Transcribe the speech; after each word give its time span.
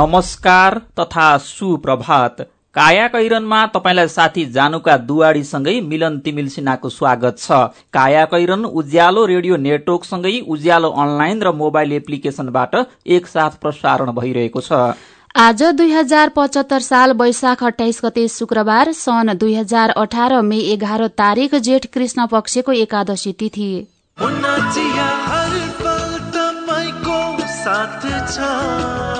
नमस्कार 0.00 0.74
तथा 0.98 1.26
सुप्रभात। 1.38 2.36
काया 2.76 3.06
कैरनमा 3.08 3.64
तपाईँलाई 3.66 4.08
साथी 4.08 4.44
जानुका 4.52 4.96
दुवाडीसँगै 4.98 5.74
मिलन 5.80 6.18
तिमिल 6.18 6.48
सिन्हाको 6.48 6.88
स्वागत 6.88 7.38
छ। 7.38 7.58
काया 7.92 8.24
कैरन 8.24 8.64
उज्यालो 8.64 9.24
रेडियो 9.26 9.56
नेटवर्कसँगै 9.58 10.32
उज्यालो 10.48 10.90
अनलाइन 11.04 11.42
र 11.42 11.52
मोबाइल 11.52 11.92
एप्लिकेशनबाट 11.92 12.76
एकसाथ 13.08 13.60
प्रसारण 13.60 14.12
भइरहेको 14.12 14.60
छ। 14.60 14.80
आज 15.36 15.62
दुई 15.76 15.92
हजार 15.92 16.28
पचहत्तर 16.36 16.80
साल 16.80 17.12
वैशाख 17.20 17.64
अठाइस 17.64 18.00
गते 18.04 18.26
शुक्रबार 18.30 18.92
सन् 18.96 19.36
दुई 19.36 19.54
हजार 19.54 19.90
अठार 19.98 20.40
मे 20.42 20.58
एघार 20.72 21.06
तारिक 21.18 21.54
जेठ 21.60 21.86
कृष्ण 21.94 22.26
पक्षको 22.26 22.72
एकादशी 22.80 23.32
तिथि। 23.34 23.72
काया 27.60 29.19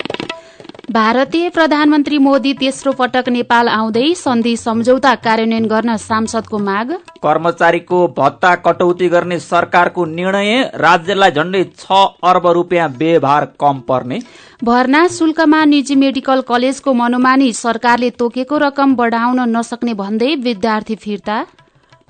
भारतीय 0.91 1.49
प्रधानमन्त्री 1.49 2.17
मोदी 2.17 2.51
तेस्रो 2.53 2.91
पटक 2.91 3.27
नेपाल 3.29 3.67
आउँदै 3.69 4.13
सन्धि 4.15 4.55
सम्झौता 4.57 5.13
कार्यान्वयन 5.17 5.65
गर्न 5.65 5.95
सांसदको 5.97 6.57
माग। 6.59 6.91
कर्मचारीको 7.23 7.99
भत्ता 8.17 8.53
कटौती 8.65 9.07
गर्ने 9.09 9.37
सरकारको 9.39 10.05
निर्णय 10.07 10.59
राज्यलाई 10.75 11.31
झण्डै 11.31 11.63
छ 11.75 12.01
अर्ब 12.23 12.47
रुपियाँ 12.49 12.89
व्यवहार 12.97 13.45
कम 13.59 13.79
पर्ने। 13.87 14.19
भर्ना 14.63 15.07
शुल्कमा 15.07 15.63
निजी 15.65 15.95
मेडिकल 15.95 16.41
कलेजको 16.43 16.93
मनोमानी 16.93 17.51
सरकारले 17.55 18.09
तोकेको 18.19 18.57
रकम 18.59 18.95
बढ़ाउन 18.95 19.39
नसक्ने 19.55 19.93
भन्दै 19.95 20.35
विद्यार्थी 20.43 20.95
फिर्ता। 20.97 21.41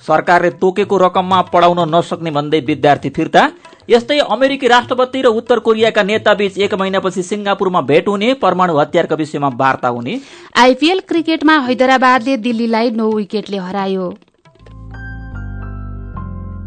सरकारले 0.08 0.50
तोकेको 0.62 0.98
रकममा 0.98 1.42
पढाउन 1.50 1.80
नसक्ने 1.96 2.32
भन्दै 2.32 2.60
विद्यार्थी 2.68 3.10
फिर्ता। 3.10 3.44
यस्तै 3.90 4.18
अमेरिकी 4.32 4.68
राष्ट्रपति 4.68 5.22
र 5.22 5.28
उत्तर 5.36 5.60
कोरियाका 5.60 6.04
नेताबीच 6.04 6.58
एक 6.58 6.74
महिनापछि 6.74 7.24
सिंगापुरमा 7.24 7.82
भेट 7.82 8.08
हुने 8.08 8.34
परमाणु 8.42 8.78
हतियारका 8.80 9.16
विषयमा 9.16 9.50
वार्ता 9.56 9.88
हुने। 9.90 10.20
आइपीएल 10.58 11.00
क्रिकेटमा 11.08 11.58
हैदराबादले 11.60 12.38
दिल्लीलाई 12.38 12.90
नौ 12.92 13.10
विकेटले 13.12 13.58
हरायो। 13.60 14.10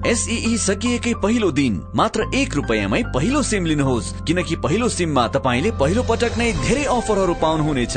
एसई 0.06 0.56
सकिएकै 0.58 1.12
पहिलो 1.22 1.50
दिन 1.50 1.80
मात्र 1.96 2.24
एक 2.34 2.54
रुपियाँमै 2.54 3.02
पहिलो 3.14 3.42
सिम 3.42 3.66
लिनुहोस् 3.66 4.12
किनकि 4.26 4.56
पहिलो 4.56 4.88
सिममा 4.88 5.26
तपाईँले 5.28 5.70
पहिलो 5.80 6.02
पटक 6.02 6.38
नै 6.38 6.52
धेरै 6.60 6.84
अफरहरू 6.92 7.34
पाउनुहुनेछ। 7.42 7.96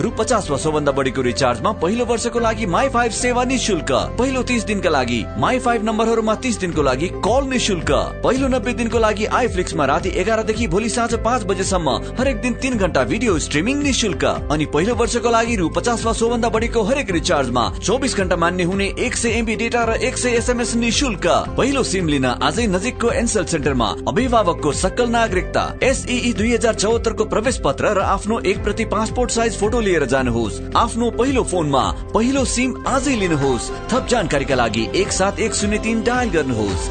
रु 0.00 0.10
पचास 0.18 0.50
वा 0.50 0.80
बढीको 0.92 1.22
रिचार्जमा 1.22 1.70
पहिलो 1.82 2.04
वर्षको 2.06 2.38
लागि 2.38 2.66
माई 2.68 2.88
फाइभ 2.88 3.12
सेवा 3.14 3.44
निशुल्क 3.44 3.90
पहिलो 4.18 4.42
तिस 4.48 4.64
दिनका 4.64 4.90
लागि 4.90 5.24
माई 5.38 5.58
फाइभ 5.58 5.84
नम्बरहरूमा 5.84 6.34
तिस 6.42 6.58
दिनको 6.60 6.82
लागि 6.82 7.08
कल 7.24 7.48
निशुल्क 7.48 7.90
पहिलो 8.24 8.48
नब्बे 8.48 8.72
दिनको 8.80 8.98
लागि 8.98 9.24
आइफ्लिक्समा 9.38 9.84
राति 9.90 10.12
एघारदेखि 10.22 10.66
भोलि 10.68 10.88
साँझ 10.88 11.14
पाँच 11.24 11.44
बजेसम्म 11.46 11.96
हरेक 12.18 12.40
दिन 12.42 12.54
तिन 12.62 12.76
घन्टा 12.78 13.02
भिडियो 13.04 13.38
स्ट्रिमिङ 13.46 13.82
निशुल्क 13.82 14.24
अनि 14.24 14.66
पहिलो 14.74 14.94
वर्षको 14.94 15.30
लागि 15.30 15.56
रु 15.56 15.68
पचास 15.76 16.04
वा 16.04 16.48
बढीको 16.48 16.82
हरेक 16.84 17.10
रिचार्जमा 17.10 17.68
चौबिस 17.80 18.16
घन्टा 18.16 18.36
मान्ने 18.36 18.64
हुने 18.64 18.86
एक 19.06 19.16
सय 19.16 19.38
एमबी 19.38 19.56
डेटा 19.56 19.84
र 19.84 19.98
एक 20.02 20.18
सय 20.18 20.38
एसएमएस 20.38 20.74
निशुल्क 20.76 21.26
पहिलो 21.58 21.82
सिम 21.90 22.08
लिन 22.08 22.26
आजै 22.42 22.66
नजिकको 22.68 23.10
एनसेल 23.16 23.50
सेन्टरमा 23.54 23.90
अभिभावकको 24.08 24.72
सक्कल 24.76 25.10
नागरिकता 25.10 25.66
एसई 25.82 26.32
दुई 26.38 26.54
हजार 26.54 26.74
चौहत्तरको 26.76 27.24
प्रवेश 27.34 27.60
पत्र 27.64 27.94
र 27.98 28.08
आफ्नो 28.08 28.40
एक 28.46 28.64
प्रति 28.64 28.84
पासपोर्ट 28.94 29.30
साइज 29.32 29.60
फोटो 29.60 29.86
लिएर 29.88 30.04
जानुहोस्। 30.06 30.60
आफ्नो 30.76 31.10
पहिलो 31.18 31.44
फोनमा 31.44 31.84
पहिलो 32.14 32.44
सिम 32.46 32.74
आजै 32.86 33.16
लिनुहोस्। 33.16 33.70
थप 33.90 34.06
जानकारीका 34.10 34.54
लागि 34.54 34.88
एक 34.94 35.12
सात 35.12 35.40
एक 35.40 35.54
शून्य 35.54 35.78
तिन 35.84 36.02
डायल 36.04 36.30
गर्नुहोस्। 36.30 36.90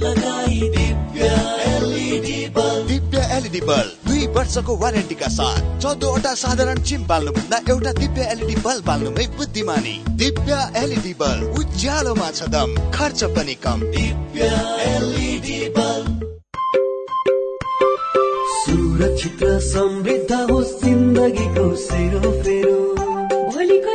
लगाई 0.00 0.60
Divya 0.60 1.26
LED 1.66 2.38
bulb 2.56 2.86
Divya 2.88 3.18
LED 3.36 3.60
bulb 3.60 4.08
दुई 4.08 4.26
वर्षको 4.36 4.76
वारेन्टीका 4.76 5.28
साथ। 5.28 5.60
चौधवटा 5.82 6.32
साधारण 6.34 6.78
चिम 6.82 7.02
एउटा 7.70 7.92
दिव्य 7.92 8.22
एलइडी 8.32 8.56
बल्ब 8.64 8.84
बाल्नुमै 8.86 9.26
बुद्धिमानी। 9.36 9.96
दिव्य 10.22 10.52
एलइडी 10.82 11.14
बल्ब 11.20 11.58
उज्यालोमा 11.58 12.30
छ 12.30 12.48
दम 12.54 12.70
खर्च 12.94 13.20
पनि 13.36 13.54
कम। 13.64 13.80
दिव्य 13.92 14.42
एलइडी 14.86 15.58
बल्ब 15.78 16.14
सुरक्षित 18.56 19.42
र 19.42 19.58
समृद्ध 19.62 20.32
होस् 20.50 20.74
जिन्दगीको 20.84 21.66
सेरोफेरो। 21.76 22.80
भोलिको 23.52 23.91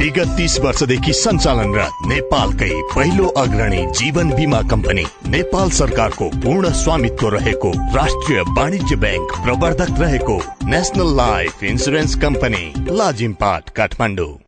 विगत 0.00 0.36
तीस 0.36 0.58
वर्षदेखि 0.60 1.12
सञ्चालनरत 1.12 2.06
नेपालकै 2.06 2.70
पहिलो 2.94 3.26
अग्रणी 3.26 3.84
जीवन 3.86 4.30
बिमा 4.30 4.62
कम्पनी 4.62 5.04
नेपाल 5.28 5.70
सरकारको 5.70 6.28
पूर्ण 6.44 6.72
स्वामित्व 6.72 7.28
रहेको 7.28 7.70
राष्ट्रिय 7.96 8.40
वाणिज्य 8.40 8.96
ब्याङ्क 8.96 9.38
प्रवर्धक 9.44 10.00
रहेको 10.00 10.40
national 10.64 11.16
life 11.16 11.64
insurance 11.64 12.14
company 12.14 12.64
Lazimpat 12.90 13.70
Kathmandu. 13.70 14.47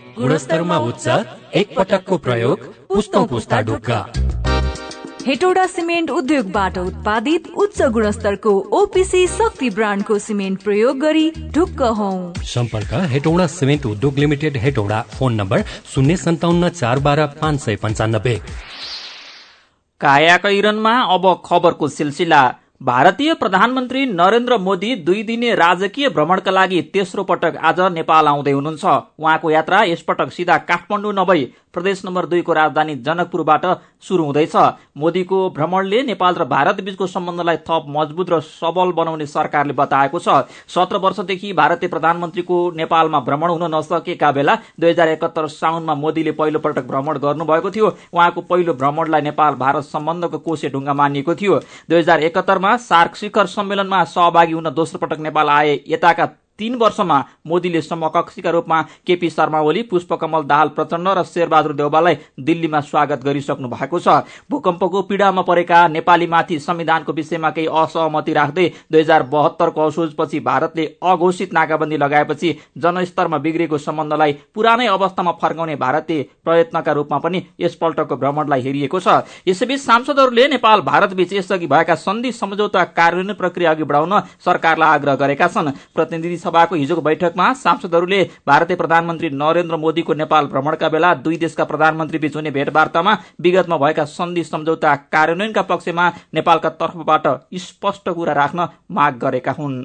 गुणस्तरमा 0.17 0.77
उच्च 0.79 1.07
एक 1.55 1.75
पटकको 1.77 2.17
प्रयोग 2.17 2.63
पुस्तौं 2.87 3.25
पुस्ता 3.27 3.61
ढुक्का। 3.61 3.99
हेटौडा 5.27 5.65
सिमेन्ट 5.67 6.09
उद्योगबाट 6.09 6.77
उत्पादित 6.77 7.47
उच्च 7.57 7.81
गुणस्तरको 7.95 8.51
ओपिसी 8.71 9.25
शक्ति 9.27 9.69
ब्रान्डको 9.69 10.17
सिमेन्ट 10.19 10.63
प्रयोग 10.63 10.99
गरी 10.99 11.29
ढुक्क 11.55 11.81
हौ। 11.97 12.11
सम्पर्क 12.45 12.93
हेटौडा 13.11 13.47
सिमेन्ट 13.49 13.85
उद्योग 13.85 14.17
लिमिटेड 14.17 14.57
हेटौडा 14.57 15.01
फोन 15.11 15.33
नम्बर 15.33 15.63
शून्य 15.95 16.15
सन्ताउन्न 16.17 16.69
चार 16.71 16.99
बाह्र 16.99 17.25
पाँच 17.41 17.59
सय 17.59 17.75
पन्चानब्बे। 17.75 18.39
काया 20.01 20.37
कैरनमा 20.37 20.95
अब 21.13 21.41
खबरको 21.45 21.87
सिलसिला। 21.89 22.41
भारतीय 22.81 23.33
प्रधानमन्त्री 23.33 24.05
नरेन्द्र 24.05 24.57
मोदी 24.57 24.95
दुई 24.97 25.21
दिने 25.23 25.53
राजकीय 25.55 26.09
भ्रमणका 26.09 26.51
लागि 26.51 26.81
तेस्रो 26.93 27.23
पटक 27.23 27.57
आज 27.61 27.79
नेपाल 27.93 28.27
आउँदै 28.27 28.51
हुनुहुन्छ। 28.51 28.85
उहाँको 29.19 29.49
यात्रा 29.51 29.83
यसपटक 29.83 30.31
सिधा 30.31 30.57
काठमाडौँ 30.65 31.13
नभई 31.13 31.43
प्रदेश 31.73 32.01
नम्बर 32.05 32.25
दुईको 32.25 32.53
राजधानी 32.53 32.95
जनकपुरबाट 32.97 33.65
शुरू 34.03 34.23
हुँदैछ। 34.23 34.55
मोदीको 34.97 35.49
भ्रमणले 35.49 36.01
नेपाल 36.03 36.35
र 36.35 36.45
भारत 36.45 36.81
बीचको 36.81 37.07
सम्बन्धलाई 37.07 37.57
थप 37.69 37.85
मजबुत 37.89 38.29
र 38.29 38.39
सबल 38.41 38.91
बनाउने 38.91 39.25
सरकारले 39.27 39.73
बताएको 39.73 40.19
छ। 40.19 40.49
सत्र 40.67 40.97
वर्षदेखि 40.97 41.53
भारतीय 41.53 41.89
प्रधानमन्त्रीको 41.89 42.57
नेपालमा 42.75 43.19
भ्रमण 43.21 43.49
हुन 43.51 43.75
नसकेका 43.75 44.31
बेला 44.31 44.55
दुई 44.81 44.89
हजार 44.89 45.07
एकहत्तर 45.09 45.47
साउनमा 45.53 45.95
मोदीले 45.95 46.31
पहिलो 46.33 46.59
पटक 46.59 46.89
भ्रमण 46.89 47.17
गर्नुभएको 47.19 47.71
थियो। 47.71 47.95
उहाँको 48.09 48.41
पहिलो 48.41 48.73
भ्रमणलाई 48.73 49.21
नेपाल 49.21 49.53
भारत 49.61 49.83
सम्बन्धको 49.85 50.37
कोसे 50.41 50.69
ढुङ्गा 50.69 50.93
मानिएको 50.93 51.35
थियो। 51.35 51.61
दुई 51.87 51.99
हजार 51.99 52.23
एकहत्तरमा 52.23 52.69
सार्क 52.77 53.15
शिखर 53.15 53.45
सम्मेलनमा 53.45 54.03
सहभागी 54.03 54.53
हुन 54.53 54.69
दोस्रो 54.69 54.99
पटक 54.99 55.19
नेपाल 55.19 55.49
आए। 55.49 55.79
यताका 55.87 56.25
तीन 56.59 56.75
वर्षमा 56.75 57.17
मोदीले 57.47 57.81
समकक्षीका 57.81 58.49
रूपमा 58.49 58.81
केपी 59.07 59.29
शर्मा 59.29 59.59
ओली 59.61 59.81
पुष्पकमल 59.83 60.43
दाहाल 60.43 60.67
प्रचण्ड 60.69 61.07
र 61.09 61.23
शेरबहादुर 61.23 61.73
देउबालाई 61.73 62.15
दिल्लीमा 62.39 62.79
स्वागत 62.81 63.23
गरिसक्नु 63.25 63.67
भएको 63.69 63.99
छ। 63.99 64.07
भूकम्पको 64.51 65.01
पीड़ामा 65.01 65.41
परेका 65.41 65.87
नेपालीमाथि 65.89 66.59
संविधानको 66.59 67.13
विषयमा 67.13 67.49
केही 67.49 67.67
असहमति 67.67 68.33
राख्दै 68.33 68.67
दुई 68.91 69.01
हजार 69.01 69.23
बहत्तरको 69.31 69.81
असोजपछि 69.81 70.39
भारतले 70.41 70.85
अघोषित 71.03 71.53
नाकाबन्दी 71.53 71.97
लगाएपछि 71.97 72.55
जनस्तरमा 72.77 73.37
बिग्रेको 73.37 73.77
सम्बन्धलाई 73.79 74.33
पुरानै 74.55 74.87
अवस्थामा 74.87 75.31
फर्काउने 75.41 75.75
भारतीय 75.77 76.23
प्रयत्नका 76.45 76.91
रूपमा 76.91 77.17
पनि 77.17 77.43
यसपल्टको 77.59 78.15
भ्रमणलाई 78.17 78.61
हेरिएको 78.61 78.99
छ। 78.99 79.25
यसैबीच 79.47 79.81
सांसदहरूले 79.81 80.47
नेपाल 80.47 80.81
भारतबीच 80.83 81.33
यसअघि 81.33 81.67
भएका 81.67 81.95
सन्धि 81.97 82.31
सम्झौता 82.33 82.83
कार्यान्वयन 82.93 83.33
प्रक्रिया 83.33 83.71
अघि 83.71 83.83
बढाउन 83.83 84.19
सरकारलाई 84.45 84.89
आग्रह 84.91 85.15
गरेका 85.15 85.47
छन्। 85.47 85.71
प्रतिनिधि 85.95 86.37
सभाको 86.41 86.75
हिजोको 86.75 87.01
बैठकमा 87.01 87.51
सांसदहरूले 87.55 88.23
भारतीय 88.47 88.77
प्रधानमन्त्री 88.77 89.29
नरेन्द्र 89.35 89.77
मोदीको 89.77 90.13
नेपाल 90.15 90.45
भ्रमणका 90.47 90.89
बेला 90.89 91.13
दुई 91.23 91.37
देशका 91.37 91.63
प्रधानमन्त्री 91.63 92.19
बीच 92.19 92.35
हुने 92.35 92.51
भेटवार्तामा 92.51 93.17
विगतमा 93.41 93.77
भएका 93.77 94.05
सन्धि 94.09 94.43
सम्झौता 94.43 94.95
कार्यान्वयनका 95.13 95.61
पक्षमा 95.71 96.09
नेपालका 96.33 96.69
तर्फबाट 96.81 97.27
स्पष्ट 97.61 98.09
कुरा 98.09 98.33
राख्न 98.33 98.67
माग 98.91 99.17
गरेका 99.17 99.51
हुन्। 99.51 99.81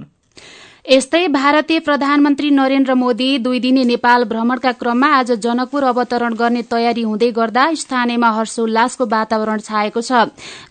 यस्तै 0.86 1.26
भारतीय 1.34 1.78
प्रधानमन्त्री 1.80 2.48
नरेन्द्र 2.56 2.94
मोदी 2.94 3.26
दुई 3.44 3.58
दिने 3.60 3.84
नेपाल 3.84 4.24
भ्रमणका 4.24 4.72
क्रममा 4.72 5.06
आज 5.12 5.30
जनकपुर 5.44 5.84
अवतरण 5.84 6.34
गर्ने 6.34 6.60
तयारी 6.70 7.02
हुँदै 7.02 7.30
गर्दा 7.38 7.64
स्थानीयमा 7.74 8.30
हर्षोल्लासको 8.36 9.06
वातावरण 9.06 9.64
छाएको 9.66 10.00
छ। 10.00 10.20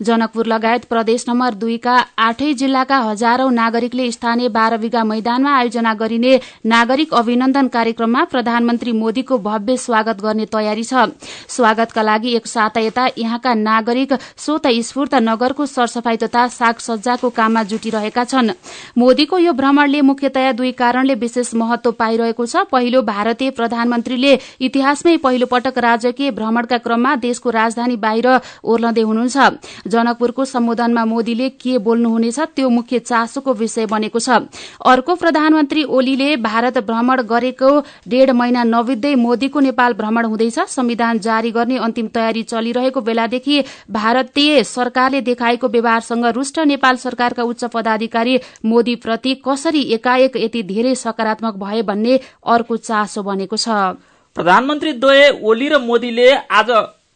जनकपुर 0.02 0.46
लगायत 0.46 0.84
प्रदेश 0.84 1.24
नम्बर 1.28 1.54
दुईका 1.54 1.96
आठै 2.18 2.52
जिल्लाका 2.54 2.98
हजारौं 3.00 3.50
नागरिकले 3.52 4.10
स्थानीय 4.12 4.48
बाह्र 4.56 4.76
बिघा 4.78 5.02
मैदानमा 5.04 5.52
आयोजना 5.56 5.92
गरिने 5.94 6.32
नागरिक 6.66 7.12
अभिनन्दन 7.14 7.68
कार्यक्रममा 7.76 8.24
प्रधानमन्त्री 8.32 8.92
मोदीको 8.94 9.38
भव्य 9.40 9.76
स्वागत 9.76 10.24
गर्ने 10.24 10.46
तयारी 10.56 10.84
छ। 10.84 11.12
स्वागतका 11.50 12.02
लागि 12.02 12.34
एक 12.36 12.46
साता 12.46 13.06
यहाँका 13.18 13.54
नागरिक 13.60 14.16
स्वत 14.46 14.72
स्फूर्त 14.88 15.14
नगरको 15.28 15.66
सरसफाई 15.66 16.16
तथा 16.24 16.48
सागसज्जाको 16.56 17.30
काममा 17.36 17.62
जुटिरहेका 17.68 18.24
छन्। 18.24 18.50
मोदीको 18.96 19.44
यो 19.44 19.52
भ्रमणले 19.52 20.04
मुख्यतया 20.06 20.52
दुई 20.52 20.72
कारणले 20.74 21.14
विशेष 21.16 21.54
महत्व 21.54 21.90
पाइरहेको 21.92 22.46
छ। 22.46 22.64
पहिलो 22.72 23.02
भारतीय 23.04 23.50
प्रधानमन्त्रीले 23.50 24.32
इतिहासमै 24.60 25.16
पहिलो 25.18 25.46
पटक 25.46 25.78
राजकीय 25.78 26.30
भ्रमणका 26.32 26.78
क्रममा 26.78 27.14
देशको 27.18 27.50
राजधानी 27.50 27.96
बाहिर 27.96 28.28
ओर्लँदै 28.64 29.02
हुनुहुन्छ। 29.02 29.36
जनकपुरको 29.86 30.44
सम्बोधनमा 30.46 31.04
मोदीले 31.04 31.48
के 31.56 31.78
बोल्नुहुनेछ 31.80 32.38
त्यो 32.56 32.68
मुख्य 32.70 32.98
चासोको 33.00 33.52
विषय 33.54 33.86
बनेको 33.86 34.18
छ। 34.18 34.28
अर्को 34.86 35.14
प्रधानमन्त्री 35.16 35.82
ओलीले 35.90 36.30
भारत 36.42 36.78
भ्रमण 36.86 37.22
गरेको 37.24 37.70
डेढ़ 38.08 38.30
महिना 38.32 38.62
नबित्दै 38.66 39.14
मोदीको 39.16 39.60
नेपाल 39.60 39.92
भ्रमण 39.94 40.24
हुँदैछ। 40.26 40.58
संविधान 40.68 41.18
जारी 41.20 41.50
गर्ने 41.50 41.76
अन्तिम 41.78 42.06
तयारी 42.14 42.42
चलिरहेको 42.44 43.00
बेलादेखि 43.00 43.62
भारतीय 43.90 44.62
सरकारले 44.66 45.20
देखाएको 45.22 45.68
व्यवहारसँग 45.68 46.26
रुष्ट 46.36 46.58
नेपाल 46.66 46.96
सरकारका 46.98 47.42
उच्च 47.44 47.64
पदाधिकारी 47.72 48.38
मोदीप्रति 48.64 49.34
कसरी 49.46 49.82
एकाएक 49.96 50.36
यति 50.36 50.62
धेरै 50.64 50.94
सकारात्मक 50.96 51.54
भए 51.56 51.82
भन्ने 51.84 52.20
अर्को 52.46 52.76
चासो 52.82 53.22
बनेको 53.22 53.56
छ। 53.56 53.96
प्रधानमन्त्री 54.36 54.92
द्वय 55.00 55.30
ओली 55.42 55.68
र 55.68 55.78
मोदीले 55.80 56.28
आज 56.52 56.70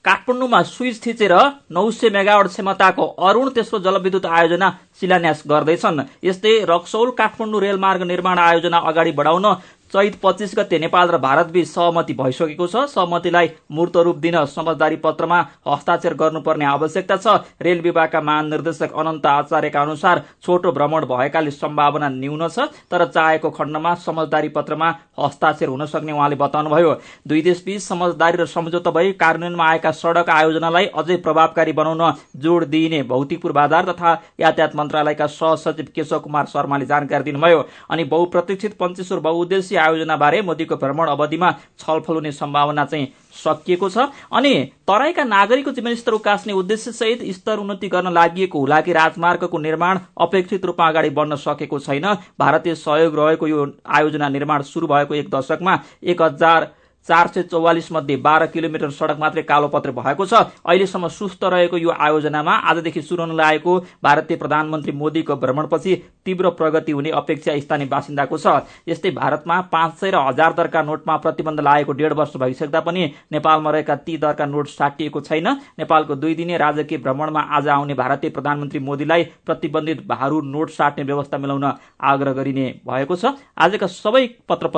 काठमाडौँमा 0.04 0.60
स्विच 0.64 0.96
थिचेर 1.04 1.32
नौ 1.70 1.90
सय 1.92 2.08
मेगावट 2.10 2.46
क्षमताको 2.48 3.04
अरूण 3.20 3.48
तेस्रो 3.52 3.78
जलविद्युत 3.78 4.26
आयोजना 4.26 4.68
शिलान्यास 5.00 5.42
गर्दैछन्। 5.46 6.00
यस्तै 6.24 6.52
रक्सौल 6.64 7.10
काठमाडौँ 7.12 7.60
रेलमार्ग 7.60 8.02
निर्माण 8.08 8.38
आयोजना 8.40 8.78
अगाडि 8.80 9.12
बढाउन 9.12 9.46
चैत 9.92 10.18
पच्चिस 10.22 10.52
गते 10.56 10.78
नेपाल 10.78 11.08
र 11.10 11.18
भारतबीच 11.18 11.66
सहमति 11.68 12.14
भइसकेको 12.14 12.66
छ। 12.66 12.82
सहमतिलाई 12.88 13.48
मूर्त 13.70 13.96
रूप 13.98 14.16
दिन 14.18 14.34
समझदारी 14.46 14.96
पत्रमा 14.98 15.38
हस्ताक्षर 15.66 16.14
गर्नुपर्ने 16.14 16.64
आवश्यकता 16.64 17.16
छ। 17.16 17.26
रेल 17.58 17.80
विभागका 17.82 18.20
महानिर्देशक 18.22 18.92
अनन्त 18.94 19.26
आचार्यका 19.26 19.82
अनुसार 19.82 20.22
छोटो 20.42 20.72
भ्रमण 20.72 21.04
भएकाले 21.06 21.50
सम्भावना 21.52 22.08
न्यून 22.10 22.46
छ 22.48 22.68
तर 22.86 23.04
चाहेको 23.06 23.50
खण्डमा 23.50 23.94
समझदारी 24.00 24.48
पत्रमा 24.50 24.94
हस्ताक्षर 25.18 25.68
हुन 25.68 25.86
सक्ने 25.86 26.12
उहाँले 26.12 26.36
बताउनुभयो। 26.38 26.94
दुई 27.26 27.42
देशबीच 27.42 27.82
समझदारी 27.82 28.38
र 28.38 28.46
सम्झौता 28.46 28.90
भई 28.92 29.12
कार्यान्वयनमा 29.18 29.66
आएका 29.66 29.90
सड़क 29.92 30.30
आयोजनालाई 30.30 30.86
अझै 30.94 31.16
प्रभावकारी 31.18 31.72
बनाउन 31.72 32.02
जोड़ 32.38 32.64
दिइने 32.66 33.02
भौतिकपुर 33.10 33.52
बाजार 33.52 33.90
तथा 33.90 34.14
यातायात 34.40 34.76
मन्त्रालयका 34.76 35.26
सहसचिव 35.28 35.90
केशव 35.90 36.18
कुमार 36.20 36.46
शर्माले 36.46 36.86
जानकारी 36.86 37.24
दिनुभयो। 37.24 37.66
अनि 37.90 38.04
बहुप्रतीक्षित 38.06 38.78
पञ्चेश्वर 38.78 39.20
बहुद्देश्य 39.20 39.78
आयोजनाबारे 39.80 40.42
मोदीको 40.42 40.76
भ्रमण 40.76 41.08
अवधिमा 41.08 41.50
छलफल 41.78 42.14
हुने 42.14 42.32
सम्भावना 42.32 42.84
चाहिँ 42.84 43.06
सकिएको 43.34 43.88
छ। 43.88 44.08
अनि 44.32 44.54
तराईका 44.88 45.24
नागरिकको 45.24 45.72
जीवनस्तर 45.72 46.12
उकास्ने 46.12 46.52
उद्देश्य 46.52 46.92
सहित 46.92 47.22
स्तर 47.34 47.58
उन्नति 47.58 47.88
गर्न 47.88 48.12
लागि 48.12 48.48
हुलाकी 48.54 48.92
राजमार्गको 48.92 49.58
निर्माण 49.58 49.98
अपेक्षित 50.20 50.64
रूपमा 50.64 50.88
अगाडि 50.88 51.10
बढ्न 51.10 51.36
सकेको 51.38 51.78
छैन। 51.80 52.06
भारतीय 52.38 52.74
सहयोग 52.76 53.18
रहेको 53.18 53.46
यो 53.46 53.66
आयोजना 53.88 54.28
निर्माण 54.28 54.62
शुरू 54.64 54.86
भएको 54.86 55.14
एक 55.14 55.30
दशकमा 55.30 55.78
एक 56.04 56.22
हजार 56.22 56.70
चार 57.08 57.26
सय 57.26 57.42
चौवालिस 57.42 57.90
मध्ये 57.92 58.16
बाह्र 58.18 58.46
किलोमिटर 58.46 58.90
सड़क 58.90 59.18
मात्रै 59.20 59.42
कालोपत्र 59.42 59.90
भएको 59.92 60.26
छ। 60.26 60.34
अहिलेसम्म 60.62 61.08
सुस्त 61.10 61.44
रहेको 61.44 61.76
यो 61.76 61.90
आयोजनामा 61.90 62.54
आजदेखि 62.70 63.02
शुरू 63.02 63.22
हुन 63.22 63.36
लागेको 63.36 63.78
भारतीय 64.02 64.36
प्रधानमन्त्री 64.36 64.92
मोदीको 64.92 65.36
भ्रमणपछि 65.36 65.94
तीव्र 66.26 66.50
प्रगति 66.52 66.92
हुने 66.92 67.10
अपेक्षा 67.16 67.58
स्थानीय 67.58 67.86
बासिन्दाको 67.88 68.38
छ। 68.38 68.46
यस्तै 68.88 69.10
भारतमा 69.10 69.60
पाँच 69.72 69.94
सय 70.00 70.10
र 70.10 70.16
हजार 70.20 70.52
दरका 70.52 70.82
नोटमा 70.82 71.16
प्रतिबन्ध 71.16 71.60
लागेको 71.60 71.92
डेढ 71.92 72.12
वर्ष 72.12 72.36
भइसक्दा 72.36 72.80
पनि 72.80 73.10
नेपालमा 73.32 73.70
रहेका 73.70 73.94
ती 73.96 74.16
दरका 74.18 74.46
नोट 74.46 74.68
साटिएको 74.68 75.20
छैन। 75.22 75.48
नेपालको 75.78 76.14
दुई 76.16 76.34
दिने 76.34 76.58
राजकीय 76.58 76.98
भ्रमणमा 76.98 77.40
आज 77.40 77.68
आउने 77.70 77.94
भारतीय 77.94 78.30
प्रधानमन्त्री 78.30 78.78
मोदीलाई 78.80 79.24
प्रतिबन्धित 79.46 80.06
भारू 80.06 80.40
नोट 80.42 80.70
साट्ने 80.70 81.04
व्यवस्था 81.04 81.38
मिलाउन 81.38 81.64
आग्रह 81.64 82.32
गरिने 82.32 82.68
भएको 82.86 83.16
छ। 83.16 83.34
आजका 83.58 83.86
सबै 83.88 84.26
पत्र 84.48 84.68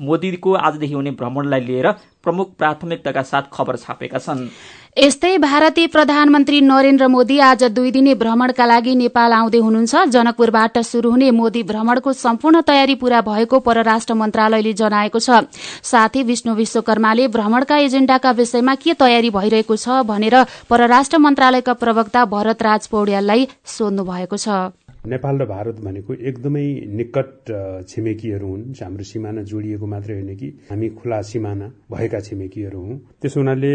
मोदीको 0.00 0.52
आजदेखि 0.54 0.94
हुने 0.94 1.10
भ्रमणलाई 1.12 1.60
लिएर 1.60 1.90
प्रमुख 2.24 2.48
प्राथमिकताका 2.58 3.22
साथ 3.22 3.42
खबर 3.52 3.76
छापेका 3.76 4.18
छन्। 4.18 4.48
यस्तै 4.96 5.36
भारतीय 5.38 5.86
प्रधानमन्त्री 5.86 6.60
नरेन्द्र 6.60 7.06
मोदी 7.08 7.38
आज 7.40 7.62
दुई 7.70 7.90
दिने 7.90 8.14
भ्रमणका 8.14 8.66
लागि 8.66 8.94
नेपाल 8.94 9.32
आउँदै 9.32 9.58
हुनुहुन्छ। 9.58 9.94
जनकपुरबाट 10.10 10.78
शुरू 10.80 11.10
हुने 11.10 11.30
मोदी 11.30 11.62
भ्रमणको 11.62 12.12
सम्पूर्ण 12.12 12.60
तयारी 12.60 12.94
पूरा 12.94 13.20
भएको 13.20 13.58
परराष्ट्र 13.60 14.14
मन्त्रालयले 14.14 14.72
जनाएको 14.72 15.18
छ। 15.18 15.46
साथै 15.82 16.22
विष्णु 16.22 16.54
विश्वकर्माले 16.54 17.28
भ्रमणका 17.28 17.76
एजेण्डाका 17.78 18.30
विषयमा 18.32 18.74
के 18.74 18.94
तयारी 18.94 19.30
भइरहेको 19.30 19.76
छ 19.76 20.02
भनेर 20.04 20.36
परराष्ट्र 20.68 21.18
मन्त्रालयका 21.18 21.72
प्रवक्ता 21.72 22.24
भरत 22.26 22.62
राज 22.62 22.86
पौड्याललाई 22.88 23.48
सोध्नु 23.64 24.04
भएको 24.04 24.36
छ। 24.36 24.74
नेपाल 25.06 25.38
र 25.38 25.44
भारत 25.46 25.76
भनेको 25.80 26.14
एकदमै 26.14 26.64
निकट 26.92 27.50
छिमेकीहरू 27.88 28.48
हुन्। 28.48 28.64
हाम्रो 28.80 29.04
सिमाना 29.04 29.42
जोडिएको 29.42 29.86
मात्रै 29.86 30.14
होइन 30.14 30.34
कि 30.36 30.48
हामी 30.70 30.88
खुला 30.92 31.20
सिमाना 31.24 31.66
भएका 31.90 32.20
छिमेकीहरू 32.20 32.80
हौं। 32.80 32.96
त्यसो 33.22 33.40
हुनाले 33.40 33.72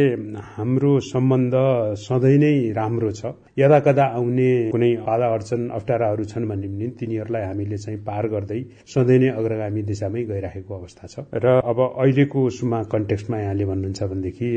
हाम्रो 0.53 0.91
सम्बन्ध 1.01 1.55
सधैँ 1.97 2.37
नै 2.37 2.53
राम्रो 2.77 3.11
छ। 3.11 3.33
यदा 3.57 3.79
कदा 3.79 4.05
आउने 4.15 4.49
कुनै 4.69 4.91
बाधा 5.01 5.27
अडचन 5.33 5.67
अप्ठ्याराहरू 5.73 6.23
छन् 6.25 6.45
भने 6.45 6.67
पनि 6.67 6.87
तिनीहरूलाई 6.99 7.43
हामीले 7.43 7.77
चाहिँ 7.77 7.99
पार 8.05 8.27
गर्दै 8.29 8.61
सधैँ 8.85 9.19
नै 9.19 9.29
अग्रगामी 9.33 9.81
दिशामै 9.81 10.23
गइराखेको 10.29 10.71
अवस्था 10.75 11.05
छ। 11.07 11.25
र 11.33 11.57
अब 11.65 11.79
अहिलेको 11.81 12.45
उसमा 12.45 12.83
कन्टेक्स्टमा 12.93 13.37
यहाँले 13.39 13.65
भन्नुहुन्छ 13.65 14.03
भनेदेखि 14.03 14.49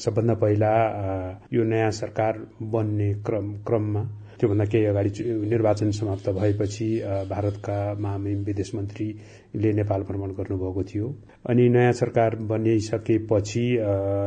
सबभन्दा 0.00 0.34
पहिला 0.40 0.72
यो 1.52 1.62
नयाँ 1.64 1.90
सरकार 1.92 2.32
बन्ने 2.72 3.12
क्रम 3.20 3.46
क्रममा 3.66 4.02
त्योभन्दा 4.40 4.64
केही 4.64 4.84
अगाडि 4.84 5.10
निर्वाचन 5.46 5.90
समाप्त 5.90 6.28
भएपछि 6.30 6.88
भारतका 7.30 7.78
महामहिम 7.98 8.42
विदेश 8.44 8.74
मन्त्रीले 9.54 9.72
नेपाल 9.72 10.02
भ्रमण 10.02 10.30
गर्नुभएको 10.34 10.82
थियो। 10.82 11.06
अनि 11.46 11.68
नयाँ 11.68 11.92
सरकार 11.92 12.36
बनिसकेपछि 12.42 13.64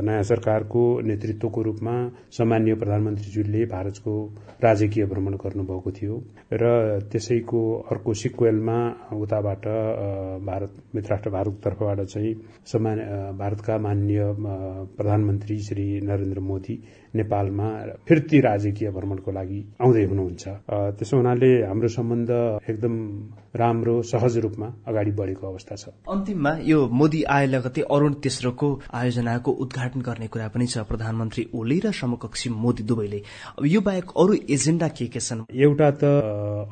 नयाँ 0.08 0.24
सरकारको 0.24 0.84
नेतृत्वको 1.04 1.62
रूपमा 1.62 1.96
सामान्य 2.32 2.76
प्रधानमन्त्रीज्यूले 2.76 3.66
भारतको 3.68 4.14
राजकीय 4.64 5.06
भ्रमण 5.06 5.34
गर्नुभएको 5.36 5.92
थियो 5.92 6.16
र 6.54 6.64
त्यसैको 7.12 7.62
अर्को 7.92 8.14
सिक्वेलमा 8.14 8.78
उताबाट 9.14 9.64
भारत 10.48 10.72
मित्रराष्ट्र 10.96 11.30
भारतको 11.30 11.60
तर्फबाट 11.64 12.00
चाहिँ 12.08 12.34
सामान्य 12.66 13.04
भारतका 13.38 13.78
माननीय 13.78 14.22
प्रधानमन्त्री 14.96 15.58
श्री 15.60 15.88
नरेन्द्र 16.08 16.40
मोदी 16.40 16.76
नेपालमा 17.16 17.68
फिर्ती 18.08 18.40
राजकीय 18.42 18.90
भ्रमणको 18.92 19.32
लागि 19.32 19.60
आउँदै 19.82 20.04
हुनुहुन्छ। 20.06 20.48
त्यसो 20.98 21.18
हुनाले 21.18 21.52
हाम्रो 21.66 21.88
सम्बन्ध 21.90 22.30
एकदम 22.70 22.96
राम्रो 23.56 24.02
सहज 24.04 24.38
रूपमा 24.38 24.68
अगाडि 24.88 25.12
बढेको 25.12 25.48
अवस्था 25.48 25.76
छ। 25.76 25.90
अन्तिममा 26.10 26.52
यो 26.64 26.88
मोदी 26.90 27.24
आए 27.24 27.46
लगतै 27.48 27.82
अरूण 27.82 28.14
तेस्रोको 28.24 28.70
आयोजनाको 28.94 29.52
उद्घाटन 29.52 30.02
गर्ने 30.02 30.28
कुरा 30.28 30.48
पनि 30.48 30.68
छ। 30.68 30.78
प्रधानमन्त्री 30.88 31.48
ओली 31.56 31.80
र 31.86 31.92
समकक्षी 31.92 32.50
मोदी 32.50 32.84
दुवैले। 32.84 33.22
अब 33.60 33.66
यो 33.66 33.82
बाहेक 33.82 34.12
अरू 34.18 34.34
एजेन्डा 34.50 34.88
के 34.88 35.08
के 35.08 35.20
छन्? 35.20 35.46
एउटा 35.54 35.90
त 35.92 36.04